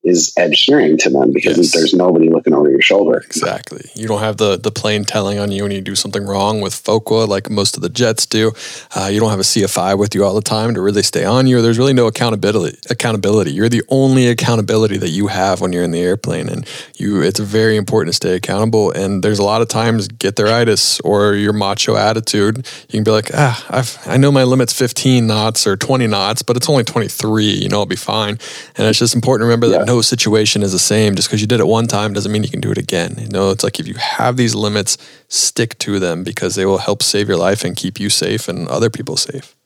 [0.04, 1.72] is adhering to them because yes.
[1.72, 3.18] there's nobody looking over your shoulder.
[3.18, 3.90] Exactly.
[3.94, 6.74] You don't have the the plane telling on you when you do something wrong with
[6.74, 8.52] FOQA like most of the jets do.
[8.94, 11.46] Uh, you don't have a CFI with you all the time to really stay on
[11.46, 11.62] you.
[11.62, 12.78] There's really no accountability.
[12.90, 13.52] Accountability.
[13.52, 17.22] You're the only accountability that you have when you're in the airplane, and you.
[17.22, 18.90] It's very important to stay accountable.
[18.90, 22.58] And there's a lot of times get-there-itis or your macho attitude.
[22.88, 26.42] You can be like, ah, I've, I know my limit's 15 knots or 20 knots,
[26.42, 27.44] but it's only 23.
[27.46, 28.38] You know, I'll be fine.
[28.76, 29.78] And it's just important to remember yeah.
[29.78, 31.14] that no situation is the same.
[31.14, 33.16] Just because you did it one time doesn't mean you can do it again.
[33.18, 34.96] You know, it's like if you have these limits,
[35.28, 38.68] stick to them because they will help save your life and keep you safe and
[38.68, 39.56] other people safe.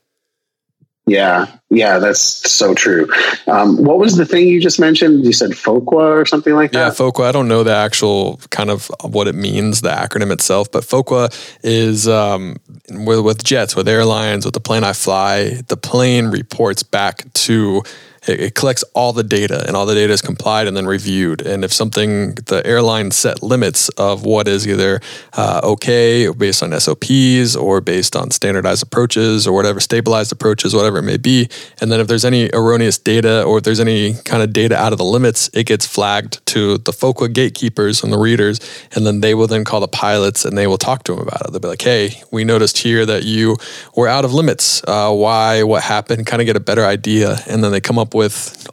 [1.09, 3.09] Yeah, yeah, that's so true.
[3.47, 5.25] Um, what was the thing you just mentioned?
[5.25, 6.79] You said FOQA or something like that?
[6.79, 7.25] Yeah, FOQA.
[7.25, 11.35] I don't know the actual kind of what it means, the acronym itself, but FOQA
[11.63, 12.57] is um,
[12.91, 17.83] with, with jets, with airlines, with the plane I fly, the plane reports back to
[18.29, 21.43] it, it, collects all the data and all the data is complied and then reviewed.
[21.43, 25.01] And if something, the airline set limits of what is either
[25.35, 30.99] uh, okay based on SOPs or based on standardized approaches or whatever, stabilized approaches, whatever
[30.99, 31.49] it may be.
[31.81, 34.93] And then if there's any erroneous data or if there's any kind of data out
[34.93, 38.61] of the limits, it gets flagged to the FOQA gatekeepers and the readers.
[38.95, 41.43] And then they will then call the pilots and they will talk to them about
[41.43, 41.53] it.
[41.53, 43.57] They'll be like, hey, we noticed here that you
[43.95, 44.83] were out of limits.
[44.87, 47.39] Uh, why, what happened, kind of get a better idea.
[47.49, 48.15] And then they come up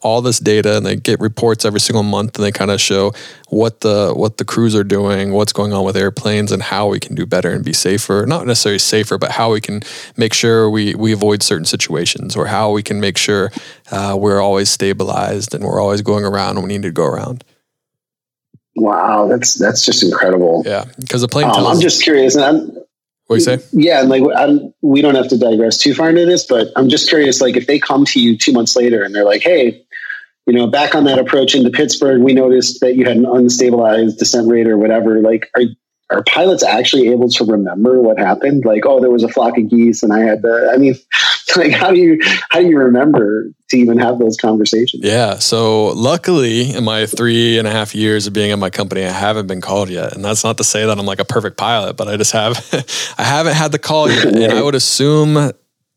[0.01, 3.13] all this data and they get reports every single month and they kind of show
[3.49, 6.99] what the what the crews are doing, what's going on with airplanes and how we
[6.99, 8.25] can do better and be safer.
[8.27, 9.81] Not necessarily safer, but how we can
[10.17, 13.51] make sure we, we avoid certain situations or how we can make sure
[13.91, 17.43] uh, we're always stabilized and we're always going around when we need to go around.
[18.77, 20.63] Wow, that's that's just incredible.
[20.65, 21.45] Yeah, because the plane.
[21.45, 22.74] Um, I'm just curious, and I'm,
[23.27, 23.59] what you say?
[23.71, 26.89] Yeah, and like I'm, we don't have to digress too far into this, but I'm
[26.89, 27.41] just curious.
[27.41, 29.83] Like, if they come to you two months later and they're like, "Hey,
[30.45, 34.17] you know, back on that approach into Pittsburgh, we noticed that you had an unstabilized
[34.17, 35.63] descent rate or whatever." Like, are
[36.11, 38.63] are pilots actually able to remember what happened?
[38.63, 40.71] Like, oh, there was a flock of geese, and I had the.
[40.73, 40.95] I mean,
[41.55, 45.03] like, how do you how do you remember to even have those conversations?
[45.03, 45.37] Yeah.
[45.39, 49.11] So luckily, in my three and a half years of being in my company, I
[49.11, 51.97] haven't been called yet, and that's not to say that I'm like a perfect pilot,
[51.97, 52.57] but I just have
[53.17, 55.51] I haven't had the call yet, and I would assume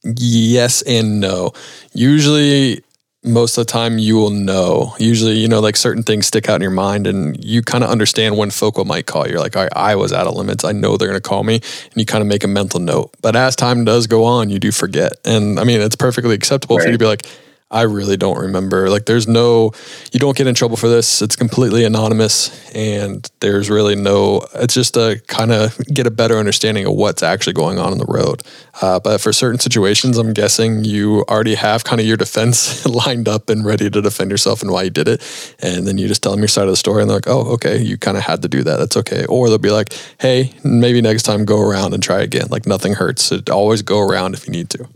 [0.04, 1.52] yes and no.
[1.92, 2.82] Usually
[3.24, 4.94] most of the time you will know.
[4.98, 7.90] Usually, you know, like certain things stick out in your mind and you kind of
[7.90, 9.28] understand when FOQA might call.
[9.28, 10.64] You're like, I was out of limits.
[10.64, 11.57] I know they're going to call me.
[11.57, 13.11] And you kind of make a mental note.
[13.20, 15.14] But as time does go on, you do forget.
[15.24, 16.85] And I mean, it's perfectly acceptable right.
[16.85, 17.26] for you to be like,
[17.70, 18.88] I really don't remember.
[18.88, 19.72] Like, there's no,
[20.11, 21.20] you don't get in trouble for this.
[21.20, 24.46] It's completely anonymous, and there's really no.
[24.54, 27.98] It's just to kind of get a better understanding of what's actually going on on
[27.98, 28.42] the road.
[28.81, 33.28] Uh, but for certain situations, I'm guessing you already have kind of your defense lined
[33.28, 36.22] up and ready to defend yourself and why you did it, and then you just
[36.22, 38.22] tell them your side of the story, and they're like, "Oh, okay, you kind of
[38.22, 38.78] had to do that.
[38.78, 42.46] That's okay." Or they'll be like, "Hey, maybe next time go around and try again.
[42.48, 43.24] Like nothing hurts.
[43.24, 44.88] So always go around if you need to."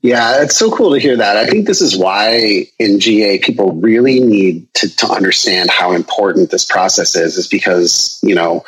[0.00, 1.36] Yeah, it's so cool to hear that.
[1.36, 6.52] I think this is why in GA people really need to, to understand how important
[6.52, 8.64] this process is, is because, you know,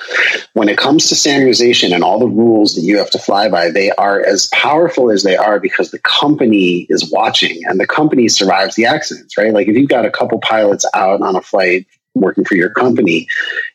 [0.55, 3.71] when it comes to standardization and all the rules that you have to fly by,
[3.71, 8.29] they are as powerful as they are because the company is watching and the company
[8.29, 9.55] survives the accidents, right?
[9.55, 13.29] Like if you've got a couple pilots out on a flight working for your company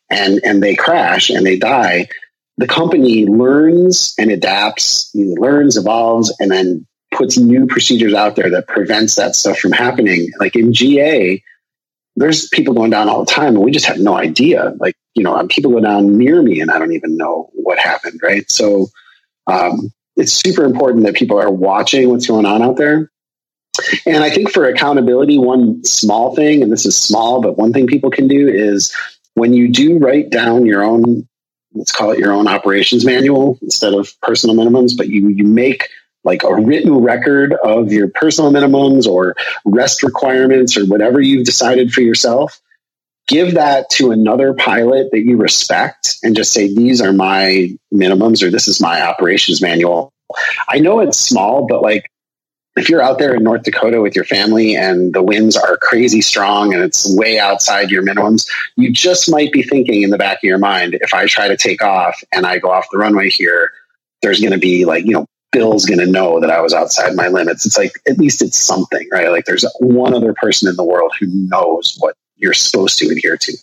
[0.10, 2.10] and and they crash and they die,
[2.58, 6.86] the company learns and adapts, learns, evolves, and then
[7.16, 10.30] puts new procedures out there that prevents that stuff from happening.
[10.40, 11.44] Like in GA,
[12.16, 14.74] there's people going down all the time and we just have no idea.
[14.80, 18.20] Like, you know, people go down near me and I don't even know what happened.
[18.22, 18.50] Right.
[18.50, 18.88] So,
[19.48, 23.12] um, it's super important that people are watching what's going on out there.
[24.06, 27.88] And I think for accountability, one small thing, and this is small, but one thing
[27.88, 28.96] people can do is
[29.34, 31.28] when you do write down your own,
[31.74, 35.90] let's call it your own operations manual instead of personal minimums, but you, you make
[36.26, 41.94] like a written record of your personal minimums or rest requirements or whatever you've decided
[41.94, 42.60] for yourself,
[43.28, 48.44] give that to another pilot that you respect and just say, these are my minimums
[48.44, 50.12] or this is my operations manual.
[50.68, 52.12] I know it's small, but like
[52.76, 56.22] if you're out there in North Dakota with your family and the winds are crazy
[56.22, 60.38] strong and it's way outside your minimums, you just might be thinking in the back
[60.38, 63.30] of your mind, if I try to take off and I go off the runway
[63.30, 63.72] here,
[64.22, 67.16] there's going to be like, you know, Bill's going to know that I was outside
[67.16, 67.66] my limits.
[67.66, 69.30] It's like, at least it's something, right?
[69.30, 73.38] Like there's one other person in the world who knows what you're supposed to adhere
[73.38, 73.58] to.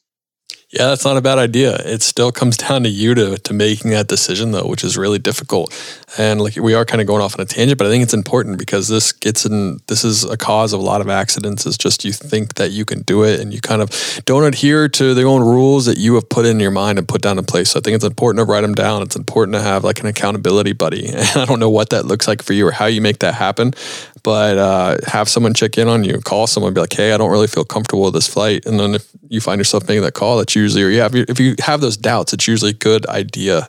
[0.73, 1.77] Yeah, that's not a bad idea.
[1.85, 5.19] It still comes down to you to to making that decision though, which is really
[5.19, 5.71] difficult.
[6.17, 8.15] And like we are kind of going off on a tangent, but I think it's
[8.15, 11.77] important because this gets in this is a cause of a lot of accidents is
[11.77, 13.91] just you think that you can do it and you kind of
[14.25, 17.21] don't adhere to the own rules that you have put in your mind and put
[17.21, 17.73] down in place.
[17.73, 19.03] So I think it's important to write them down.
[19.03, 21.11] It's important to have like an accountability buddy.
[21.33, 23.35] And I don't know what that looks like for you or how you make that
[23.35, 23.73] happen,
[24.23, 27.31] but uh, have someone check in on you, call someone, be like, "Hey, I don't
[27.31, 30.39] really feel comfortable with this flight." And then if you find yourself making that call,
[30.39, 33.69] that's usually, or you have, if you have those doubts, it's usually a good idea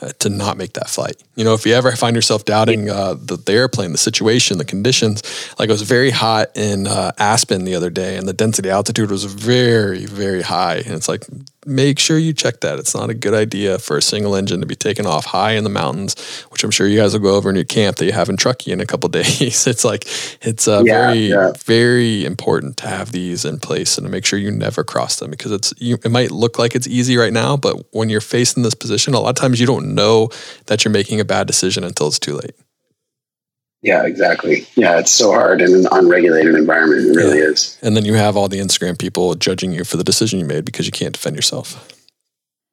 [0.00, 1.22] uh, to not make that flight.
[1.36, 4.64] You know, if you ever find yourself doubting uh, the, the, airplane, the situation, the
[4.64, 5.22] conditions,
[5.58, 9.10] like it was very hot in uh, Aspen the other day, and the density altitude
[9.10, 11.24] was very, very high, and it's like
[11.66, 12.78] make sure you check that.
[12.78, 15.64] It's not a good idea for a single engine to be taken off high in
[15.64, 16.18] the mountains,
[16.50, 18.36] which I'm sure you guys will go over in your camp that you have in
[18.36, 19.66] Truckee in a couple days.
[19.66, 20.06] It's like
[20.42, 21.52] it's uh, yeah, very, yeah.
[21.64, 25.30] very important to have these in place and to make sure you never cross them
[25.30, 28.56] because it's you, it might look like it's easy right now, but when you're faced
[28.56, 30.30] in this position, a lot of times you don't know
[30.66, 32.54] that you're making a bad decision until it's too late.
[33.82, 34.66] Yeah, exactly.
[34.76, 37.08] Yeah, it's so hard in an unregulated environment.
[37.08, 37.46] It really yeah.
[37.46, 37.78] is.
[37.82, 40.64] And then you have all the Instagram people judging you for the decision you made
[40.64, 41.88] because you can't defend yourself.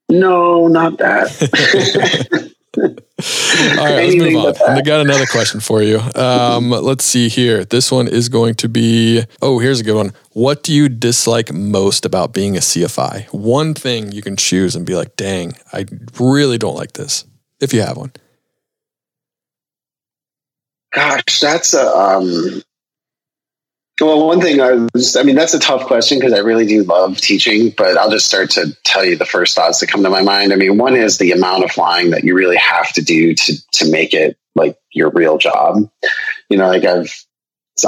[0.07, 2.51] No, not that.
[2.77, 4.55] all right, let's move on.
[4.69, 5.99] I got another question for you.
[6.15, 7.65] Um, let's see here.
[7.65, 10.13] This one is going to be oh, here's a good one.
[10.33, 13.25] What do you dislike most about being a CFI?
[13.33, 15.85] One thing you can choose and be like, dang, I
[16.19, 17.25] really don't like this,
[17.59, 18.11] if you have one.
[20.91, 22.63] Gosh, that's a um,
[24.01, 26.83] well, one thing I was, I mean, that's a tough question because I really do
[26.83, 30.09] love teaching, but I'll just start to tell you the first thoughts that come to
[30.09, 30.53] my mind.
[30.53, 33.53] I mean, one is the amount of flying that you really have to do to,
[33.73, 35.89] to make it like your real job.
[36.49, 37.13] You know, like I've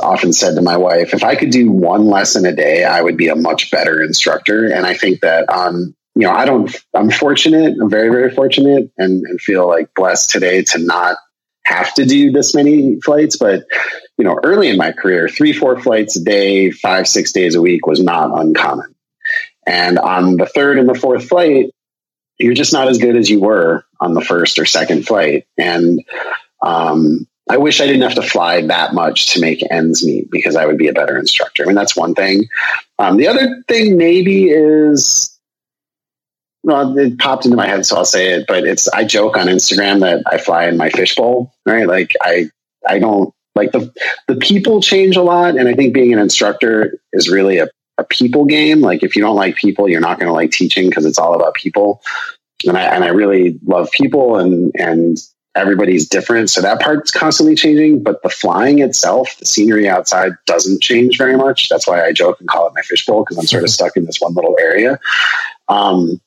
[0.02, 3.18] often said to my wife, if I could do one lesson a day, I would
[3.18, 4.66] be a much better instructor.
[4.72, 8.92] And I think that, um, you know, I don't, I'm fortunate, I'm very, very fortunate
[8.98, 11.18] and, and feel like blessed today to not
[11.64, 13.66] have to do this many flights, but
[14.18, 17.62] you know, early in my career, three, four flights a day, five, six days a
[17.62, 18.94] week was not uncommon.
[19.66, 21.72] And on the third and the fourth flight,
[22.38, 25.46] you're just not as good as you were on the first or second flight.
[25.58, 26.04] And
[26.62, 30.56] um, I wish I didn't have to fly that much to make ends meet because
[30.56, 31.64] I would be a better instructor.
[31.64, 32.48] I mean, that's one thing.
[32.98, 35.31] Um, the other thing maybe is
[36.64, 38.46] well, it popped into my head, so I'll say it.
[38.48, 41.88] But it's I joke on Instagram that I fly in my fishbowl, right?
[41.88, 42.50] Like I
[42.88, 43.92] I don't like the
[44.28, 48.04] the people change a lot, and I think being an instructor is really a, a
[48.04, 48.82] people game.
[48.82, 51.34] Like if you don't like people, you're not going to like teaching because it's all
[51.34, 52.02] about people.
[52.68, 55.18] And I and I really love people, and and
[55.56, 58.04] everybody's different, so that part's constantly changing.
[58.04, 61.70] But the flying itself, the scenery outside, doesn't change very much.
[61.70, 64.06] That's why I joke and call it my fishbowl because I'm sort of stuck in
[64.06, 65.00] this one little area.
[65.68, 66.22] Um,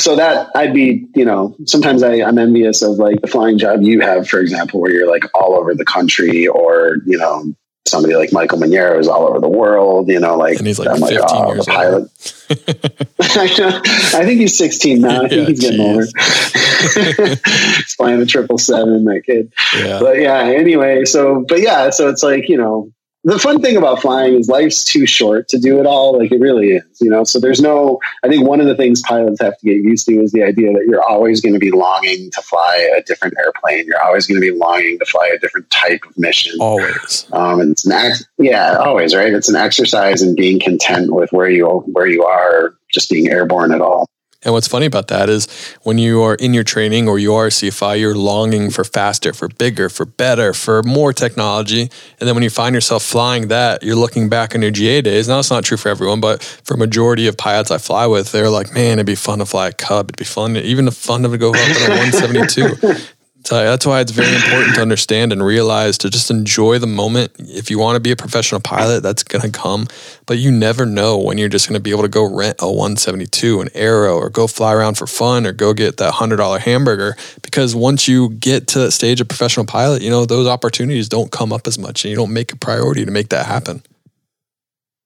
[0.00, 3.82] so that I'd be, you know, sometimes I, I'm envious of like the flying job
[3.82, 7.52] you have, for example, where you're like all over the country or, you know,
[7.86, 10.88] somebody like Michael Maniero is all over the world, you know, like, and he's like
[10.88, 12.08] I'm like, oh, the pilot.
[14.14, 15.24] I think he's 16 now.
[15.24, 15.86] I think yeah, he's getting geez.
[15.88, 16.06] older.
[17.76, 19.52] he's flying the triple seven, that kid.
[19.76, 20.00] Yeah.
[20.00, 22.92] But yeah, anyway, so, but yeah, so it's like, you know,
[23.24, 26.18] the fun thing about flying is life's too short to do it all.
[26.18, 27.22] Like it really is, you know.
[27.24, 28.00] So there's no.
[28.24, 30.72] I think one of the things pilots have to get used to is the idea
[30.72, 33.86] that you're always going to be longing to fly a different airplane.
[33.86, 36.56] You're always going to be longing to fly a different type of mission.
[36.60, 37.26] Always.
[37.32, 39.32] Um, and it's an ex- yeah, always right.
[39.32, 43.72] It's an exercise in being content with where you where you are, just being airborne
[43.72, 44.08] at all.
[44.44, 45.46] And what's funny about that is
[45.82, 49.32] when you are in your training or you are a CFI, you're longing for faster,
[49.32, 51.82] for bigger, for better, for more technology.
[52.18, 55.28] And then when you find yourself flying that, you're looking back on your GA days.
[55.28, 58.50] Now, it's not true for everyone, but for majority of pilots I fly with, they're
[58.50, 60.06] like, man, it'd be fun to fly a Cub.
[60.06, 63.21] It'd be fun, even the fun of it to go up in a 172.
[63.44, 67.32] So that's why it's very important to understand and realize to just enjoy the moment.
[67.38, 69.88] If you want to be a professional pilot, that's going to come,
[70.26, 72.68] but you never know when you're just going to be able to go rent a
[72.68, 76.60] 172, an Arrow, or go fly around for fun, or go get that hundred dollar
[76.60, 77.16] hamburger.
[77.42, 81.32] Because once you get to that stage of professional pilot, you know those opportunities don't
[81.32, 83.82] come up as much, and you don't make a priority to make that happen.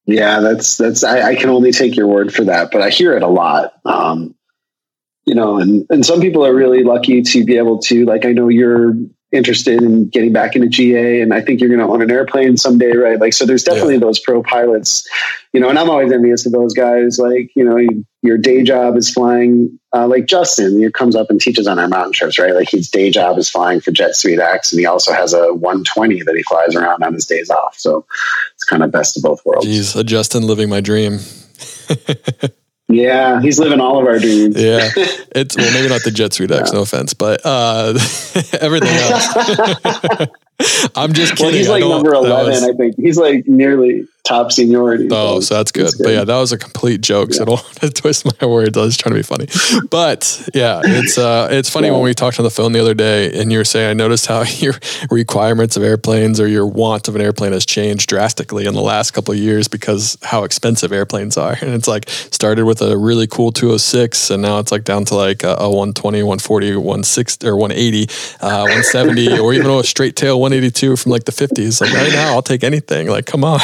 [0.05, 1.03] Yeah, that's that's.
[1.03, 3.73] I, I can only take your word for that, but I hear it a lot.
[3.85, 4.35] Um,
[5.27, 8.33] you know, and, and some people are really lucky to be able to, like, I
[8.33, 8.95] know you're
[9.33, 12.57] interested in getting back into GA and I think you're going to own an airplane
[12.57, 13.19] someday, right?
[13.19, 14.01] Like, so there's definitely yeah.
[14.01, 15.07] those pro pilots,
[15.53, 17.19] you know, and I'm always envious of those guys.
[17.19, 17.77] Like, you know,
[18.23, 21.89] your day job is flying, uh, like Justin, he comes up and teaches on our
[21.89, 22.55] mountain trips, right?
[22.55, 26.37] Like his day job is flying for JetSuiteX and he also has a 120 that
[26.37, 27.77] he flies around on his days off.
[27.77, 28.07] So
[28.55, 29.67] it's kind of best of both worlds.
[29.67, 31.19] Jeez, a Justin living my dream.
[32.89, 34.61] Yeah, he's living all of our dreams.
[34.61, 34.91] yeah,
[35.35, 37.89] it's well, maybe not the JetSuiteX, no offense, but uh,
[38.61, 40.29] everything else.
[40.95, 41.47] I'm just kidding.
[41.47, 42.95] Well, he's like number eleven, was, I think.
[42.97, 45.09] He's like nearly top seniority.
[45.11, 45.93] Oh, so that's good.
[45.93, 46.05] good.
[46.05, 47.31] But yeah, that was a complete joke.
[47.31, 47.37] Yeah.
[47.37, 48.77] So I don't want to twist my words.
[48.77, 49.47] I was trying to be funny.
[49.89, 51.95] But yeah, it's uh it's funny yeah.
[51.95, 54.27] when we talked on the phone the other day and you were saying I noticed
[54.27, 54.75] how your
[55.11, 59.13] requirements of airplanes or your want of an airplane has changed drastically in the last
[59.13, 61.57] couple of years because how expensive airplanes are.
[61.67, 65.17] And it's like started with a really cool 206 and now it's like down to
[65.17, 68.05] like a, a 120, 140, 160 or 180,
[68.41, 71.81] uh, 170 or even a straight tail 182 from like the 50s.
[71.81, 73.09] Like right now I'll take anything.
[73.09, 73.61] Like come on.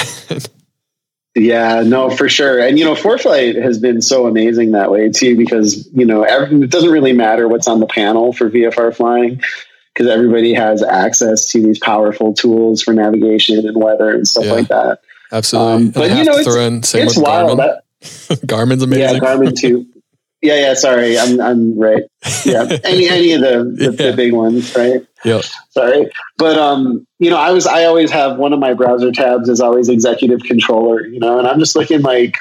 [1.34, 2.60] Yeah, no, for sure.
[2.60, 6.62] And, you know, ForeFlight has been so amazing that way too, because, you know, every,
[6.62, 9.40] it doesn't really matter what's on the panel for VFR flying
[9.94, 14.52] because everybody has access to these powerful tools for navigation and weather and stuff yeah,
[14.52, 15.00] like that.
[15.30, 15.72] Absolutely.
[15.72, 17.50] Um, but, you know, it's, it's wild.
[17.50, 17.56] Garmin.
[17.56, 17.82] That,
[18.46, 19.14] Garmin's amazing.
[19.14, 19.86] Yeah, Garmin too.
[20.42, 20.74] Yeah, yeah.
[20.74, 22.02] Sorry, I'm I'm right.
[22.44, 24.10] Yeah, any any of the the, yeah.
[24.10, 25.06] the big ones, right?
[25.24, 25.40] Yeah.
[25.70, 29.48] Sorry, but um, you know, I was I always have one of my browser tabs
[29.48, 32.36] is always executive controller, you know, and I'm just looking like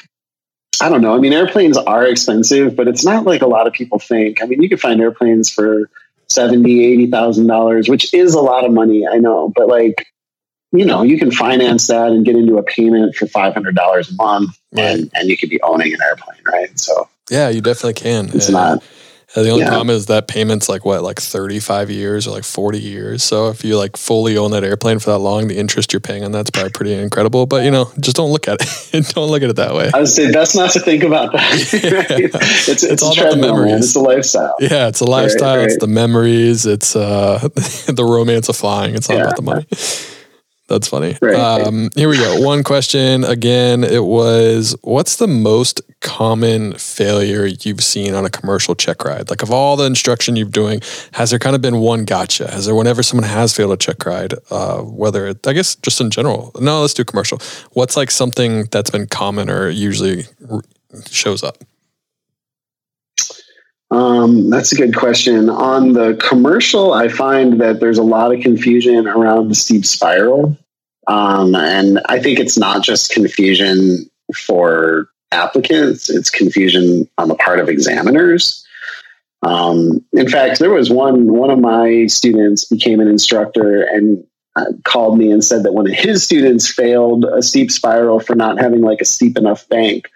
[0.81, 1.15] I don't know.
[1.15, 4.41] I mean, airplanes are expensive, but it's not like a lot of people think.
[4.41, 5.87] I mean, you can find airplanes for
[6.27, 10.07] seventy, eighty thousand dollars, which is a lot of money, I know, but like
[10.71, 14.09] you know, you can finance that and get into a payment for five hundred dollars
[14.09, 14.85] a month, right.
[14.85, 16.79] and and you could be owning an airplane, right?
[16.79, 18.29] So yeah, you definitely can.
[18.33, 18.83] It's and not.
[19.33, 19.69] The only yeah.
[19.69, 23.23] problem is that payment's like what, like thirty five years or like forty years.
[23.23, 26.25] So if you like fully own that airplane for that long, the interest you're paying
[26.25, 27.45] on that's probably pretty incredible.
[27.45, 29.05] But you know, just don't look at it.
[29.15, 29.89] don't look at it that way.
[29.93, 31.53] I would say best not to think about that.
[31.53, 33.85] it's, it's, it's, all about the memories.
[33.85, 34.55] It's a lifestyle.
[34.59, 35.55] Yeah, it's a lifestyle.
[35.55, 35.67] Right, right.
[35.67, 36.65] It's the memories.
[36.65, 37.39] It's uh,
[37.87, 38.95] the romance of flying.
[38.95, 39.23] It's all yeah.
[39.23, 39.65] about the money.
[40.71, 41.17] That's funny.
[41.21, 41.35] Right.
[41.35, 42.39] Um, here we go.
[42.39, 43.83] One question again.
[43.83, 49.29] It was, what's the most common failure you've seen on a commercial check ride?
[49.29, 50.79] Like of all the instruction you've doing,
[51.11, 52.49] has there kind of been one gotcha?
[52.49, 55.99] Has there whenever someone has failed a check ride, uh, whether it, I guess just
[55.99, 56.51] in general?
[56.57, 57.39] No, let's do commercial.
[57.73, 60.23] What's like something that's been common or usually
[61.09, 61.57] shows up?
[63.91, 65.49] Um, that's a good question.
[65.49, 70.57] On the commercial, I find that there's a lot of confusion around the steep spiral.
[71.07, 77.59] Um, and I think it's not just confusion for applicants, it's confusion on the part
[77.59, 78.65] of examiners.
[79.43, 84.23] Um, in fact, there was one, one of my students became an instructor and
[84.55, 88.35] uh, called me and said that one of his students failed a steep spiral for
[88.35, 90.09] not having like a steep enough bank.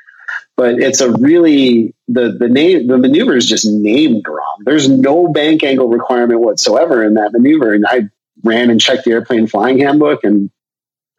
[0.58, 4.62] But it's a really the the name the maneuver is just named wrong.
[4.64, 7.74] There's no bank angle requirement whatsoever in that maneuver.
[7.74, 8.10] And I
[8.44, 10.50] ran and checked the airplane flying handbook and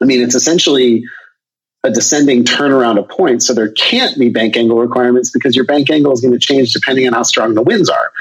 [0.00, 1.04] I mean, it's essentially
[1.84, 3.46] a descending turnaround of points.
[3.46, 6.72] So there can't be bank angle requirements because your bank angle is going to change
[6.72, 8.12] depending on how strong the winds are.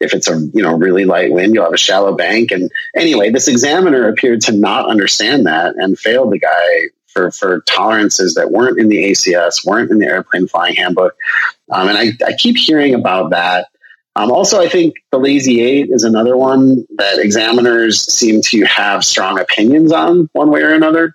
[0.00, 2.50] If it's a you know really light wind, you'll have a shallow bank.
[2.50, 7.60] And anyway, this examiner appeared to not understand that and failed the guy for for
[7.62, 11.14] tolerances that weren't in the ACS, weren't in the airplane flying handbook.
[11.70, 13.68] Um, and I, I keep hearing about that.
[14.16, 19.04] Um, also, I think the lazy eight is another one that examiners seem to have
[19.04, 21.14] strong opinions on, one way or another.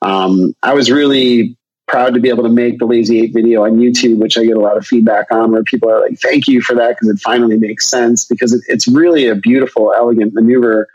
[0.00, 3.76] Um, I was really proud to be able to make the Lazy Eight video on
[3.76, 6.60] YouTube, which I get a lot of feedback on, where people are like, "Thank you
[6.60, 8.24] for that," because it finally makes sense.
[8.24, 10.88] Because it, it's really a beautiful, elegant maneuver,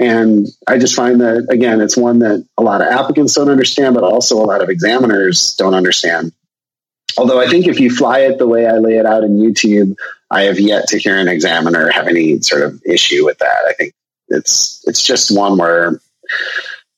[0.00, 3.94] and I just find that again, it's one that a lot of applicants don't understand,
[3.94, 6.32] but also a lot of examiners don't understand.
[7.18, 9.96] Although I think if you fly it the way I lay it out in YouTube,
[10.30, 13.64] I have yet to hear an examiner have any sort of issue with that.
[13.68, 13.92] I think
[14.28, 16.00] it's it's just one where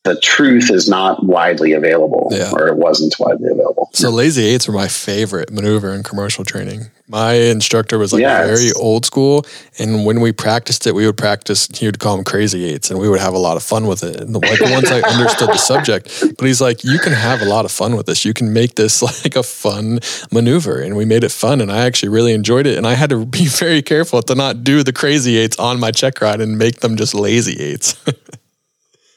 [0.05, 2.53] the truth is not widely available yeah.
[2.53, 3.72] or it wasn't widely available.
[3.95, 6.91] So lazy eights were my favorite maneuver in commercial training.
[7.09, 8.47] My instructor was like yes.
[8.47, 9.45] very old school.
[9.79, 12.99] And when we practiced it, we would practice, he would call them crazy eights and
[12.99, 14.19] we would have a lot of fun with it.
[14.19, 17.45] And the, like once I understood the subject, but he's like, you can have a
[17.45, 18.25] lot of fun with this.
[18.25, 20.81] You can make this like a fun maneuver.
[20.81, 21.61] And we made it fun.
[21.61, 22.79] And I actually really enjoyed it.
[22.79, 25.91] And I had to be very careful to not do the crazy eights on my
[25.91, 28.03] check ride and make them just lazy eights.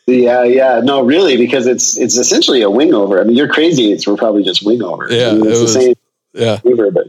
[0.07, 3.19] Yeah, yeah, no, really, because it's it's essentially a wing over.
[3.19, 3.91] I mean, you're crazy.
[3.91, 5.07] It's we're probably just wing over.
[5.09, 5.93] Yeah, I mean, it's it was, the same
[6.33, 7.07] yeah, maneuver, but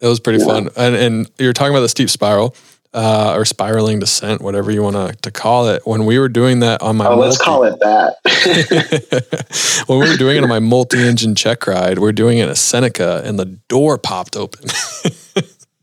[0.00, 0.44] it was pretty yeah.
[0.44, 0.68] fun.
[0.76, 2.54] And and you're talking about the steep spiral.
[2.92, 5.80] Uh, or spiraling descent, whatever you want to, to call it.
[5.86, 8.16] When we were doing that on my, oh, multi- let's call it that.
[9.86, 12.56] when we were doing it on my multi-engine check ride, we are doing it at
[12.56, 14.64] Seneca, and the door popped open.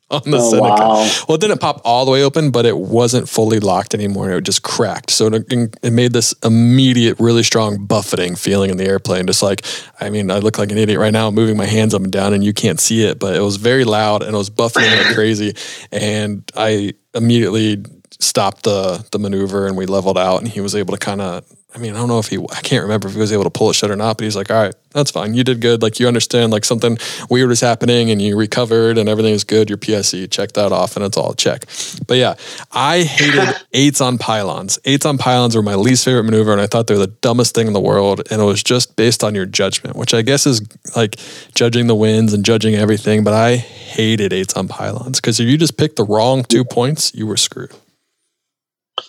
[0.10, 0.82] on the oh, Seneca.
[0.82, 1.10] Wow.
[1.28, 4.32] Well, it didn't pop all the way open, but it wasn't fully locked anymore.
[4.32, 5.12] It just cracked.
[5.12, 9.28] So it, it made this immediate, really strong buffeting feeling in the airplane.
[9.28, 9.66] Just like,
[10.00, 12.34] I mean, I look like an idiot right now, moving my hands up and down,
[12.34, 15.14] and you can't see it, but it was very loud and it was buffeting like
[15.14, 15.56] crazy.
[15.92, 17.84] And I immediately
[18.20, 21.46] stopped the the maneuver and we leveled out, and he was able to kind of
[21.76, 23.50] I mean, I don't know if he, I can't remember if he was able to
[23.50, 25.34] pull it shut or not, but he's like, all right, that's fine.
[25.34, 25.82] You did good.
[25.82, 26.98] Like, you understand, like, something
[27.30, 29.70] weird is happening and you recovered and everything is good.
[29.70, 31.66] Your PSE, check that off and it's all check.
[32.08, 32.36] But yeah,
[32.72, 34.80] I hated eights on pylons.
[34.86, 37.54] Eights on pylons were my least favorite maneuver and I thought they were the dumbest
[37.54, 38.22] thing in the world.
[38.32, 40.62] And it was just based on your judgment, which I guess is
[40.96, 41.18] like
[41.54, 43.26] judging the winds and judging everything.
[43.26, 47.14] But I hated eights on pylons because if you just picked the wrong two points,
[47.14, 47.74] you were screwed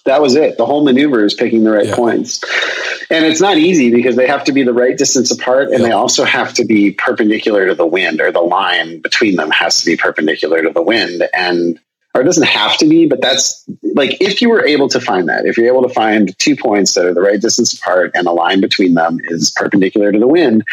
[0.05, 0.59] that was it.
[0.59, 1.97] The whole maneuver is picking the right yeah.
[1.97, 2.43] points.
[3.11, 5.89] And it's not easy because they have to be the right distance apart and yeah.
[5.89, 9.81] they also have to be perpendicular to the wind or the line between them has
[9.81, 11.23] to be perpendicular to the wind.
[11.33, 11.81] And
[12.15, 13.65] or it doesn't have to be, but that's
[13.95, 16.95] like if you were able to find that, if you're able to find two points
[16.95, 20.27] that are the right distance apart and a line between them is perpendicular to the
[20.27, 20.65] wind,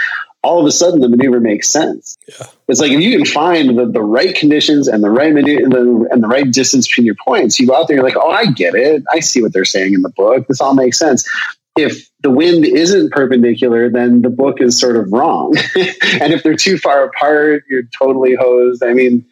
[0.45, 2.17] all of a sudden the maneuver makes sense.
[2.27, 2.45] Yeah.
[2.67, 6.23] It's like if you can find the, the right conditions and the right maneuver and
[6.23, 8.51] the right distance between your points, you go out there, and you're like, oh, I
[8.51, 9.03] get it.
[9.11, 10.47] I see what they're saying in the book.
[10.47, 11.27] This all makes sense.
[11.75, 15.55] If the wind isn't perpendicular, then the book is sort of wrong.
[15.75, 18.83] and if they're too far apart, you're totally hosed.
[18.83, 19.25] I mean,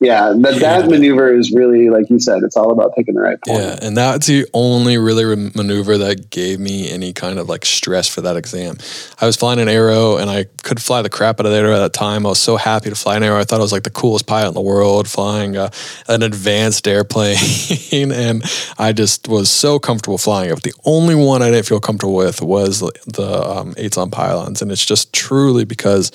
[0.00, 0.80] yeah, that, yeah.
[0.80, 3.58] that maneuver is really, like you said, it's all about picking the right point.
[3.58, 7.64] Yeah, and that's the only really re- maneuver that gave me any kind of like
[7.64, 8.76] stress for that exam.
[9.20, 11.74] I was flying an arrow and I could fly the crap out of the arrow
[11.74, 12.26] at that time.
[12.26, 13.40] I was so happy to fly an arrow.
[13.40, 15.70] I thought I was like the coolest pilot in the world flying uh,
[16.06, 17.36] an advanced airplane.
[17.92, 18.44] and
[18.78, 20.54] I just was so comfortable flying it.
[20.54, 24.62] But The only one I didn't feel comfortable with was the um, on pylons.
[24.62, 26.12] And it's just truly because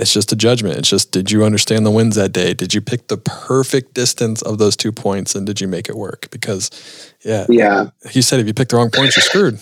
[0.00, 0.76] it's just a judgment.
[0.76, 2.54] It's just, did you understand the winds that day?
[2.54, 5.94] Did you pick the perfect distance of those two points and did you make it
[5.94, 6.28] work?
[6.30, 6.70] Because,
[7.24, 7.46] yeah.
[7.48, 7.90] Yeah.
[8.10, 9.60] He said if you pick the wrong points, you're screwed.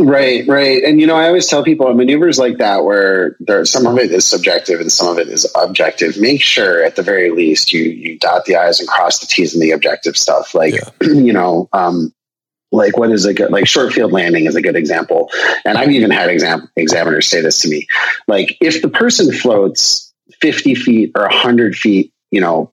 [0.00, 0.84] Right, right.
[0.84, 4.12] And, you know, I always tell people maneuvers like that where there, some of it
[4.12, 6.20] is subjective and some of it is objective.
[6.20, 9.54] Make sure at the very least you, you dot the I's and cross the T's
[9.54, 10.54] in the objective stuff.
[10.54, 10.90] Like, yeah.
[11.02, 12.14] you know, um,
[12.70, 15.30] like what is a good like short field landing is a good example.
[15.64, 17.86] And i've even had exam- examiners say this to me.
[18.26, 22.72] Like if the person floats 50 feet or 100 feet you know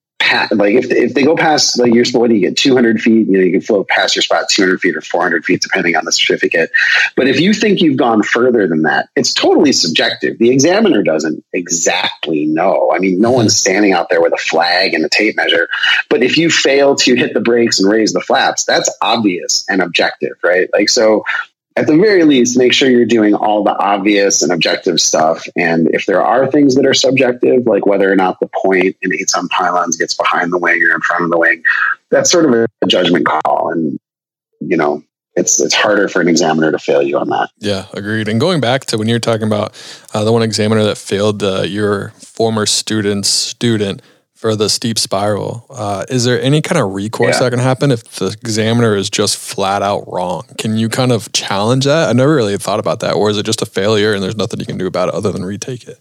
[0.51, 2.57] like if, if they go past like your what do you get?
[2.57, 5.61] 200 feet you know you can float past your spot 200 feet or 400 feet
[5.61, 6.72] depending on the certificate.
[7.16, 10.38] But if you think you've gone further than that it's totally subjective.
[10.38, 12.91] The examiner doesn't exactly know.
[12.93, 15.68] I mean no one's standing out there with a flag and a tape measure.
[16.09, 19.82] But if you fail to hit the brakes and raise the flaps that's obvious and
[19.82, 20.70] objective right?
[20.74, 21.24] Like so
[21.78, 25.46] at the very least, make sure you're doing all the obvious and objective stuff.
[25.58, 29.12] And if there are things that are subjective, like whether or not the point in
[29.36, 31.64] on pylons gets behind the wing or in front of the wing,
[32.10, 33.72] that's sort of a judgment call.
[33.72, 34.00] And,
[34.62, 35.04] you know,
[35.36, 37.50] it's it's harder for an examiner to fail you on that.
[37.58, 38.30] Yeah, agreed.
[38.30, 39.74] And going back to when you're talking about
[40.14, 44.02] uh, the one examiner that failed uh, your former student's student,
[44.36, 45.66] for the steep spiral.
[45.70, 47.44] Uh, is there any kind of recourse yeah.
[47.44, 50.44] that can happen if the examiner is just flat out wrong?
[50.58, 52.10] Can you kind of challenge that?
[52.10, 53.14] I never really thought about that.
[53.14, 55.32] Or is it just a failure and there's nothing you can do about it other
[55.32, 56.00] than retake it?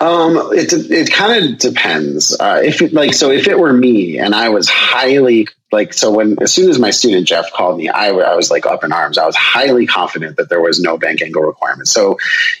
[0.00, 2.38] Um, it it kind of depends.
[2.38, 6.10] Uh, if it, like so, if it were me and I was highly like so,
[6.10, 8.92] when as soon as my student Jeff called me, I, I was like up in
[8.92, 9.16] arms.
[9.16, 11.88] I was highly confident that there was no bank angle requirement.
[11.88, 12.18] So,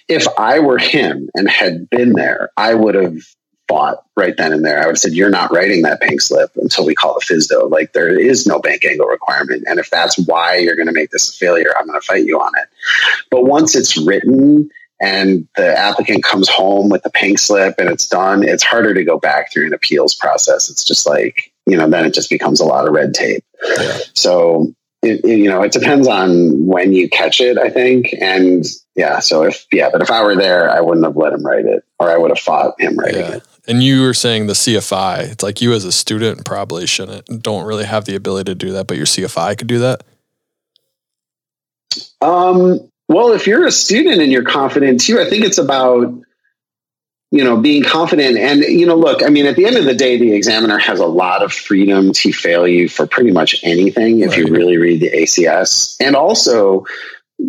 [0.08, 3.18] if I were him and had been there, I would have
[3.68, 4.78] fought right then and there.
[4.78, 7.70] I would have said, You're not writing that bank slip until we call the FSDO.
[7.70, 9.64] Like, there is no bank angle requirement.
[9.66, 12.24] And if that's why you're going to make this a failure, I'm going to fight
[12.24, 12.68] you on it.
[13.30, 18.06] But once it's written and the applicant comes home with the pink slip and it's
[18.06, 20.70] done, it's harder to go back through an appeals process.
[20.70, 23.44] It's just like, you know, then it just becomes a lot of red tape.
[23.62, 23.98] Yeah.
[24.14, 28.14] So, it, it, you know, it depends on when you catch it, I think.
[28.20, 31.44] And yeah, so if, yeah, but if I were there, I wouldn't have let him
[31.44, 33.36] write it or I would have fought him writing yeah.
[33.36, 33.42] it.
[33.66, 35.30] And you were saying the CFI.
[35.30, 38.72] It's like you as a student probably shouldn't don't really have the ability to do
[38.72, 40.02] that, but your CFI could do that.
[42.20, 46.14] Um, well, if you're a student and you're confident too, I think it's about
[47.34, 49.94] you know being confident and you know look i mean at the end of the
[49.94, 54.20] day the examiner has a lot of freedom to fail you for pretty much anything
[54.20, 54.38] if right.
[54.38, 56.86] you really read the acs and also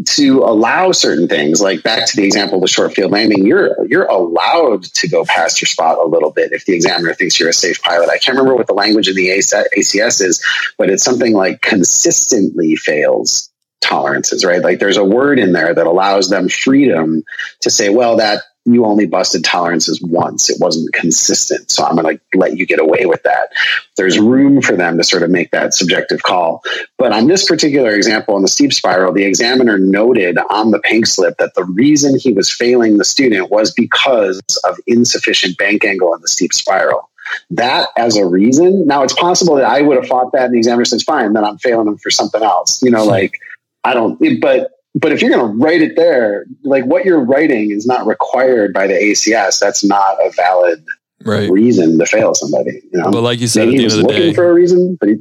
[0.04, 3.76] to allow certain things like back to the example of the short field landing you're
[3.88, 7.50] you're allowed to go past your spot a little bit if the examiner thinks you're
[7.50, 8.10] a safe pilot.
[8.10, 10.44] I can't remember what the language in the acs is
[10.78, 14.62] but it's something like consistently fails tolerances right?
[14.62, 17.24] Like there's a word in there that allows them freedom
[17.62, 20.50] to say well that you only busted tolerances once.
[20.50, 21.70] It wasn't consistent.
[21.70, 23.50] So I'm going to let you get away with that.
[23.96, 26.64] There's room for them to sort of make that subjective call.
[26.98, 31.06] But on this particular example, in the steep spiral, the examiner noted on the pink
[31.06, 36.14] slip that the reason he was failing the student was because of insufficient bank angle
[36.16, 37.10] in the steep spiral.
[37.52, 38.88] That as a reason.
[38.88, 41.46] Now it's possible that I would have fought that and the examiner says, fine, then
[41.46, 42.82] I'm failing him for something else.
[42.82, 43.40] You know, like
[43.84, 47.72] I don't, but but if you're going to write it there, like what you're writing
[47.72, 49.60] is not required by the ACS.
[49.60, 50.84] That's not a valid
[51.26, 51.50] right.
[51.50, 52.82] reason to fail somebody.
[52.94, 54.54] You know, but like you said, Maybe at the end of the day, for a
[54.54, 55.16] reason, but he,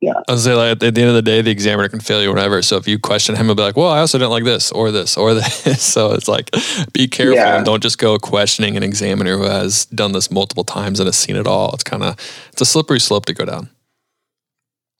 [0.00, 0.14] yeah.
[0.26, 2.30] I was say like at the end of the day, the examiner can fail you
[2.30, 2.62] whenever.
[2.62, 4.90] So if you question him, he'll be like, "Well, I also didn't like this or
[4.90, 6.50] this or this." so it's like,
[6.92, 7.56] be careful yeah.
[7.56, 11.16] and don't just go questioning an examiner who has done this multiple times and has
[11.16, 11.72] seen it all.
[11.74, 12.16] It's kind of
[12.50, 13.68] it's a slippery slope to go down.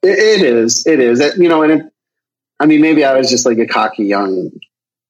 [0.03, 0.85] it, it is.
[0.85, 1.19] It is.
[1.35, 1.92] You know, and it,
[2.63, 4.49] I mean, maybe I was just like a cocky young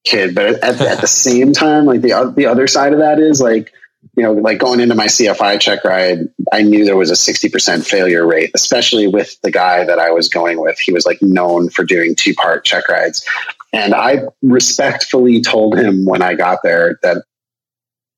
[0.04, 3.40] kid, but at, at the same time, like the the other side of that is
[3.40, 3.72] like,
[4.16, 7.86] you know, like going into my CFI check ride, I knew there was a 60%
[7.86, 10.80] failure rate, especially with the guy that I was going with.
[10.80, 13.24] He was like known for doing two part check rides.
[13.72, 17.22] And I respectfully told him when I got there that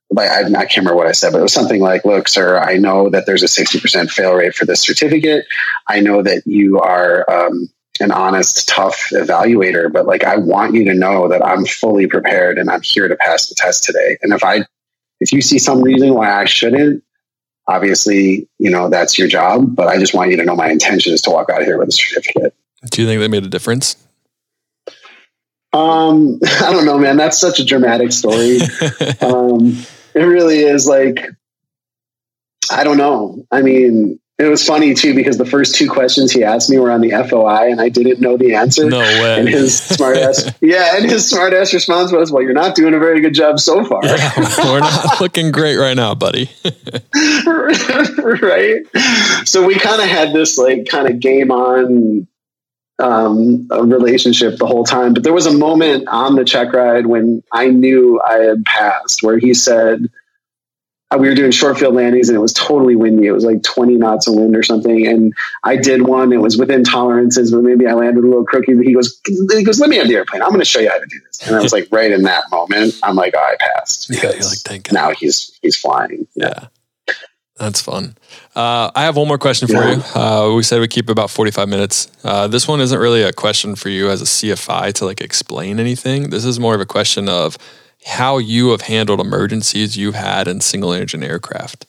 [0.09, 2.59] like I, I can't remember what I said, but it was something like, "Look, sir,
[2.59, 5.47] I know that there's a sixty percent fail rate for this certificate.
[5.87, 7.69] I know that you are um,
[8.01, 12.59] an honest, tough evaluator, but like I want you to know that I'm fully prepared
[12.59, 14.19] and I'm here to pass the test today.
[14.23, 14.65] And if I,
[15.21, 17.03] if you see some reason why I shouldn't,
[17.67, 19.75] obviously, you know that's your job.
[19.75, 21.79] But I just want you to know my intention is to walk out of here
[21.79, 22.55] with a certificate.
[22.91, 23.97] Do you think that made a difference?
[25.73, 27.17] Um, I don't know, man.
[27.17, 28.59] That's such a dramatic story.
[29.21, 29.77] um,
[30.15, 31.29] it really is like,
[32.71, 33.47] I don't know.
[33.51, 36.91] I mean, it was funny too because the first two questions he asked me were
[36.91, 38.85] on the FOI and I didn't know the answer.
[38.85, 39.41] No way.
[39.41, 42.93] And his smart ass, yeah, and his smart ass response was, "Well, you're not doing
[42.93, 44.05] a very good job so far.
[44.05, 44.33] Yeah,
[44.63, 46.51] we're not looking great right now, buddy."
[47.47, 48.83] right.
[49.47, 52.29] So we kind of had this like kind of game on
[52.99, 55.15] um, a relationship the whole time.
[55.15, 59.23] But there was a moment on the check ride when I knew I had passed,
[59.23, 60.11] where he said
[61.15, 63.27] we were doing short field landings and it was totally windy.
[63.27, 65.07] It was like 20 knots of wind or something.
[65.07, 65.33] And
[65.63, 66.33] I did one.
[66.33, 68.81] It was within tolerances, but maybe I landed a little crooked.
[68.81, 70.43] He goes, he goes, let me have the airplane.
[70.43, 71.47] I'm going to show you how to do this.
[71.47, 74.73] And I was like, right in that moment, I'm like, oh, I passed because yeah,
[74.73, 76.27] like, now he's he's flying.
[76.35, 76.49] Yeah.
[77.09, 77.15] yeah.
[77.57, 78.17] That's fun.
[78.55, 79.95] Uh, I have one more question for yeah.
[79.95, 80.21] you.
[80.21, 82.11] Uh, we said we keep about 45 minutes.
[82.23, 85.81] Uh, this one isn't really a question for you as a CFI to like explain
[85.81, 86.29] anything.
[86.29, 87.57] This is more of a question of
[88.07, 91.87] how you have handled emergencies you've had in single engine aircraft.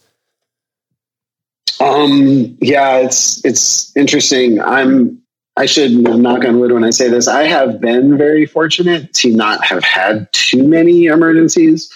[1.80, 4.60] Um, yeah, it's, it's interesting.
[4.60, 5.22] I'm,
[5.58, 7.28] I should knock on wood when I say this.
[7.28, 11.94] I have been very fortunate to not have had too many emergencies.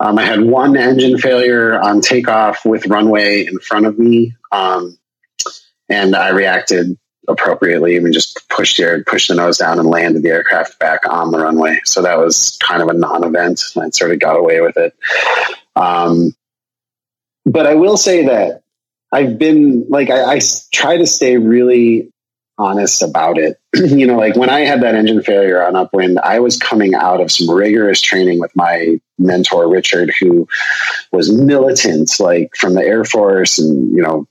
[0.00, 4.98] Um, I had one engine failure on takeoff with runway in front of me, um,
[5.90, 6.98] and I reacted
[7.28, 11.30] appropriately and just pushed the pushed the nose down and landed the aircraft back on
[11.30, 11.80] the runway.
[11.84, 13.62] So that was kind of a non-event.
[13.76, 14.94] I sort of got away with it.
[15.76, 16.34] Um,
[17.44, 18.62] but I will say that
[19.12, 20.40] I've been like I, I
[20.72, 22.10] try to stay really
[22.58, 23.58] honest about it.
[23.74, 27.20] you know, like when I had that engine failure on upwind, I was coming out
[27.20, 30.48] of some rigorous training with my mentor, Richard, who
[31.12, 34.26] was militant, like from the Air Force and, you know,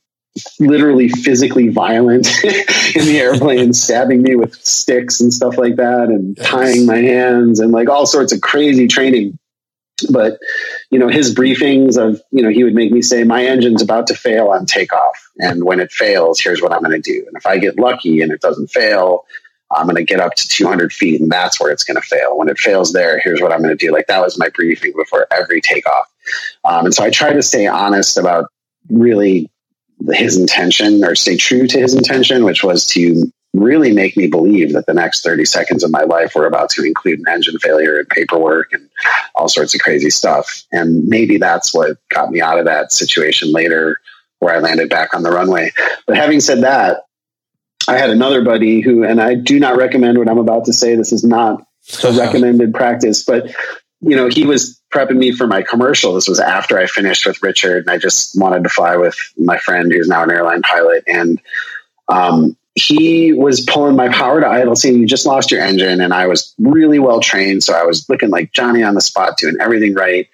[0.60, 6.38] literally physically violent in the airplane, stabbing me with sticks and stuff like that, and
[6.38, 6.48] yes.
[6.48, 9.38] tying my hands and like all sorts of crazy training.
[10.12, 10.38] But
[10.90, 14.08] you know his briefings of you know he would make me say my engine's about
[14.08, 17.26] to fail on takeoff and when it fails here's what i'm going to do.
[17.28, 19.26] And if i get lucky and it doesn't fail
[19.72, 22.38] i'm going to get up to 200 feet and that's where it's going to fail.
[22.38, 23.92] When it fails there here's what i'm going to do.
[23.92, 26.08] Like that was my briefing before every takeoff.
[26.64, 28.46] Um, and so i try to stay honest about
[28.90, 29.50] really
[30.12, 34.74] his intention or stay true to his intention which was to really make me believe
[34.74, 37.98] that the next 30 seconds of my life were about to include an engine failure
[37.98, 38.90] and paperwork and
[39.36, 40.64] all sorts of crazy stuff.
[40.72, 43.98] And maybe that's what got me out of that situation later
[44.40, 45.72] where I landed back on the runway.
[46.06, 47.04] But having said that,
[47.88, 50.96] I had another buddy who, and I do not recommend what I'm about to say.
[50.96, 51.66] This is not
[52.04, 53.50] a recommended practice, but
[54.02, 56.14] you know, he was prepping me for my commercial.
[56.14, 59.58] This was after I finished with Richard and I just wanted to fly with my
[59.58, 61.04] friend who's now an airline pilot.
[61.08, 61.42] And,
[62.08, 66.00] um, he was pulling my power to idle, saying, You just lost your engine.
[66.00, 67.64] And I was really well trained.
[67.64, 70.30] So I was looking like Johnny on the spot, doing everything right.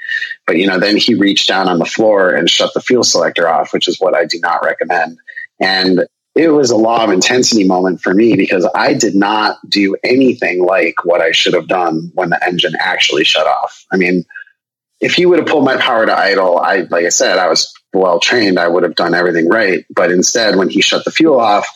[0.45, 3.47] But, you know, then he reached down on the floor and shut the fuel selector
[3.47, 5.20] off, which is what I do not recommend.
[5.61, 6.05] And
[6.36, 10.65] it was a law of intensity moment for me because I did not do anything
[10.65, 13.86] like what I should have done when the engine actually shut off.
[13.91, 14.25] I mean,
[14.99, 17.73] if he would have pulled my power to idle, I, like I said, I was
[17.93, 18.57] well trained.
[18.57, 19.86] I would have done everything right.
[19.93, 21.67] But instead, when he shut the fuel off,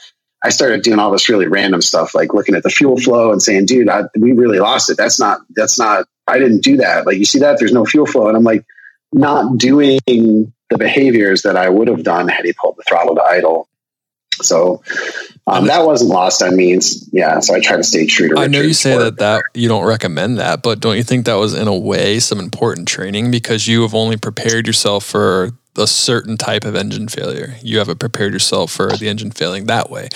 [0.44, 3.42] I started doing all this really random stuff, like looking at the fuel flow and
[3.42, 4.98] saying, dude, I, we really lost it.
[4.98, 7.06] That's not, that's not, I didn't do that.
[7.06, 7.60] Like, you see that?
[7.60, 8.28] There's no fuel flow.
[8.28, 8.66] And I'm like,
[9.14, 13.24] not doing the behaviors that I would have done had he pulled the throttle to
[13.24, 13.68] idle.
[14.42, 14.82] So
[15.48, 16.78] um, that wasn't lost on me.
[17.12, 18.38] Yeah, so I try to stay true to.
[18.38, 21.36] I know you say that that you don't recommend that, but don't you think that
[21.36, 25.88] was in a way some important training because you have only prepared yourself for a
[25.88, 27.56] certain type of engine failure.
[27.62, 30.10] You haven't prepared yourself for the engine failing that way.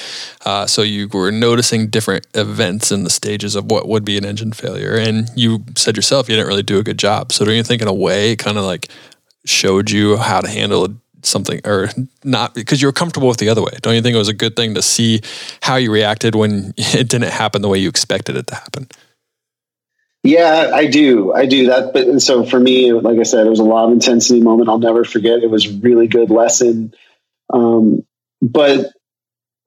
[0.43, 4.25] Uh, so you were noticing different events in the stages of what would be an
[4.25, 4.95] engine failure.
[4.95, 7.31] And you said yourself you didn't really do a good job.
[7.31, 8.89] So don't you think in a way it kind of like
[9.45, 10.87] showed you how to handle
[11.23, 11.89] something or
[12.23, 13.71] not because you were comfortable with the other way?
[13.81, 15.21] Don't you think it was a good thing to see
[15.61, 18.87] how you reacted when it didn't happen the way you expected it to happen?
[20.23, 21.33] Yeah, I do.
[21.33, 21.93] I do that.
[21.93, 24.69] But so for me, like I said, it was a lot of intensity moment.
[24.69, 25.41] I'll never forget.
[25.41, 26.93] It was really good lesson.
[27.51, 28.05] Um,
[28.41, 28.91] but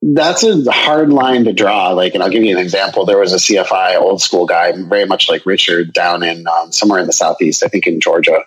[0.00, 1.90] that's a hard line to draw.
[1.90, 3.04] Like, and I'll give you an example.
[3.04, 7.00] There was a CFI old school guy, very much like Richard, down in um, somewhere
[7.00, 8.44] in the southeast, I think in Georgia,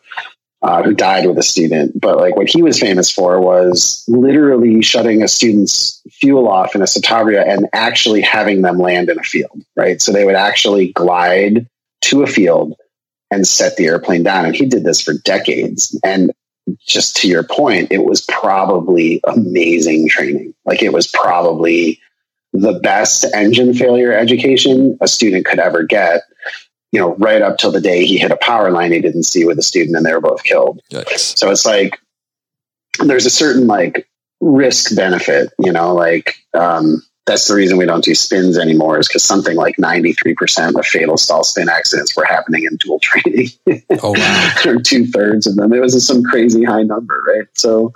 [0.62, 2.00] uh, who died with a student.
[2.00, 6.82] But like, what he was famous for was literally shutting a student's fuel off in
[6.82, 9.62] a Citabria and actually having them land in a field.
[9.76, 11.68] Right, so they would actually glide
[12.02, 12.76] to a field
[13.32, 14.46] and set the airplane down.
[14.46, 16.00] And he did this for decades.
[16.04, 16.32] And
[16.86, 20.54] just to your point, it was probably amazing training.
[20.66, 22.00] Like it was probably
[22.54, 26.22] the best engine failure education a student could ever get.
[26.92, 29.46] You know, right up till the day he hit a power line he didn't see
[29.46, 30.80] with a student and they were both killed.
[30.92, 31.38] Yikes.
[31.38, 32.00] So it's like
[33.00, 34.08] there's a certain like
[34.40, 39.08] risk benefit, you know, like um, that's the reason we don't do spins anymore is
[39.08, 43.50] because something like 93% of fatal stall spin accidents were happening in dual training.
[44.02, 44.54] Oh, wow.
[44.66, 45.74] or two thirds of them.
[45.74, 47.48] It was some crazy high number, right?
[47.56, 47.92] So,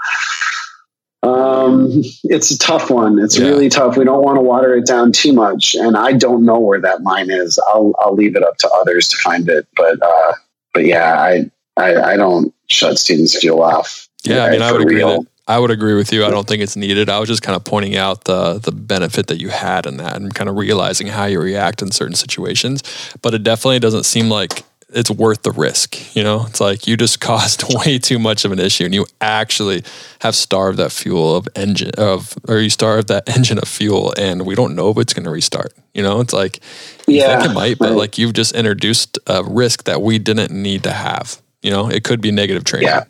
[1.23, 1.89] um,
[2.23, 3.19] it's a tough one.
[3.19, 3.47] It's yeah.
[3.47, 3.97] really tough.
[3.97, 5.75] We don't want to water it down too much.
[5.75, 7.59] And I don't know where that line is.
[7.67, 9.67] I'll, I'll leave it up to others to find it.
[9.75, 10.33] But, uh,
[10.73, 14.07] but yeah, I, I, I don't shut students fuel off.
[14.23, 14.45] Yeah.
[14.45, 16.23] I mean, I would agree that I would agree with you.
[16.23, 17.09] I don't think it's needed.
[17.09, 20.15] I was just kind of pointing out the the benefit that you had in that
[20.15, 22.83] and kind of realizing how you react in certain situations.
[23.21, 24.63] But it definitely doesn't seem like
[24.93, 26.15] it's worth the risk.
[26.15, 29.05] You know, it's like you just caused way too much of an issue, and you
[29.19, 29.83] actually
[30.19, 34.45] have starved that fuel of engine of, or you starved that engine of fuel, and
[34.45, 35.73] we don't know if it's going to restart.
[35.93, 36.59] You know, it's like
[37.07, 40.83] yeah, think it might, but like you've just introduced a risk that we didn't need
[40.83, 41.41] to have.
[41.61, 42.89] You know, it could be negative training.
[42.89, 43.03] Yeah.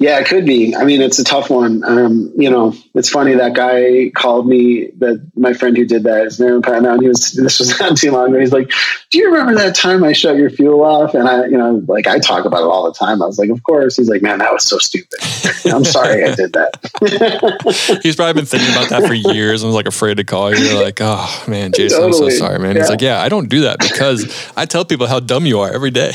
[0.00, 0.74] Yeah, it could be.
[0.74, 1.84] I mean, it's a tough one.
[1.84, 4.86] Um, you know, it's funny that guy called me.
[4.96, 7.98] That my friend who did that is Pat now, and he was this was not
[7.98, 8.40] too long ago.
[8.40, 8.72] He's like,
[9.10, 12.06] "Do you remember that time I shut your fuel off?" And I, you know, like
[12.06, 13.22] I talk about it all the time.
[13.22, 15.18] I was like, "Of course." He's like, "Man, that was so stupid.
[15.66, 19.76] I'm sorry I did that." He's probably been thinking about that for years and was
[19.76, 20.64] like afraid to call you.
[20.64, 22.24] You're like, "Oh man, Jason, totally.
[22.24, 22.82] I'm so sorry, man." Yeah.
[22.82, 25.70] He's like, "Yeah, I don't do that because I tell people how dumb you are
[25.70, 26.12] every day."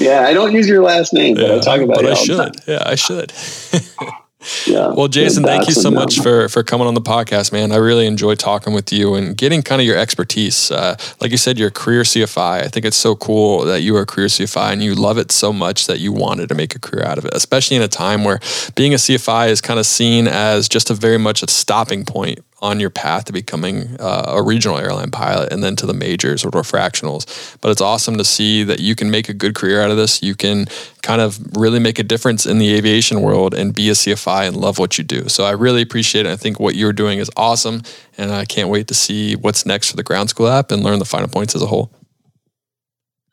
[0.00, 2.10] yeah, I don't use your last last name, but I talk about it.
[2.10, 2.56] I should.
[2.66, 3.32] Yeah, I should.
[4.66, 4.88] yeah.
[4.88, 7.72] Well, Jason, thank you so much for for coming on the podcast, man.
[7.72, 10.70] I really enjoy talking with you and getting kind of your expertise.
[10.70, 12.62] Uh, like you said, you're a career CFI.
[12.62, 15.32] I think it's so cool that you are a career CFI and you love it
[15.32, 17.88] so much that you wanted to make a career out of it, especially in a
[17.88, 18.40] time where
[18.74, 22.40] being a CFI is kind of seen as just a very much a stopping point
[22.60, 26.44] on your path to becoming uh, a regional airline pilot and then to the majors
[26.44, 27.56] or fractionals.
[27.60, 30.22] But it's awesome to see that you can make a good career out of this.
[30.22, 30.66] You can
[31.02, 34.56] kind of really make a difference in the aviation world and be a CFI and
[34.56, 35.28] love what you do.
[35.28, 36.32] So I really appreciate it.
[36.32, 37.82] I think what you're doing is awesome.
[38.16, 40.98] And I can't wait to see what's next for the ground school app and learn
[40.98, 41.92] the Finer Points as a whole.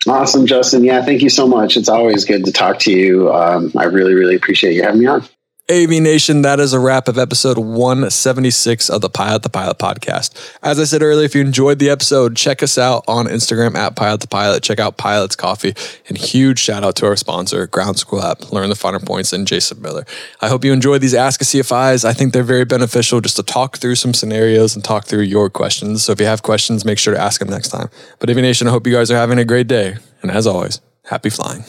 [0.08, 0.84] Awesome, Justin.
[0.84, 1.78] Yeah, thank you so much.
[1.78, 3.34] It's always good to talk to you.
[3.34, 5.24] Um, I really, really appreciate you having me on.
[5.68, 10.56] AV Nation, that is a wrap of episode 176 of the Pilot the Pilot podcast.
[10.62, 13.96] As I said earlier, if you enjoyed the episode, check us out on Instagram at
[13.96, 14.62] Pilot the Pilot.
[14.62, 15.74] Check out Pilot's Coffee.
[16.08, 19.48] And huge shout out to our sponsor, Ground School App, Learn the Finer Points, and
[19.48, 20.06] Jason Miller.
[20.40, 22.06] I hope you enjoyed these Ask a CFIs.
[22.06, 25.50] I think they're very beneficial just to talk through some scenarios and talk through your
[25.50, 26.06] questions.
[26.06, 27.90] So if you have questions, make sure to ask them next time.
[28.20, 29.96] But AV Nation, I hope you guys are having a great day.
[30.22, 31.64] And as always, happy flying.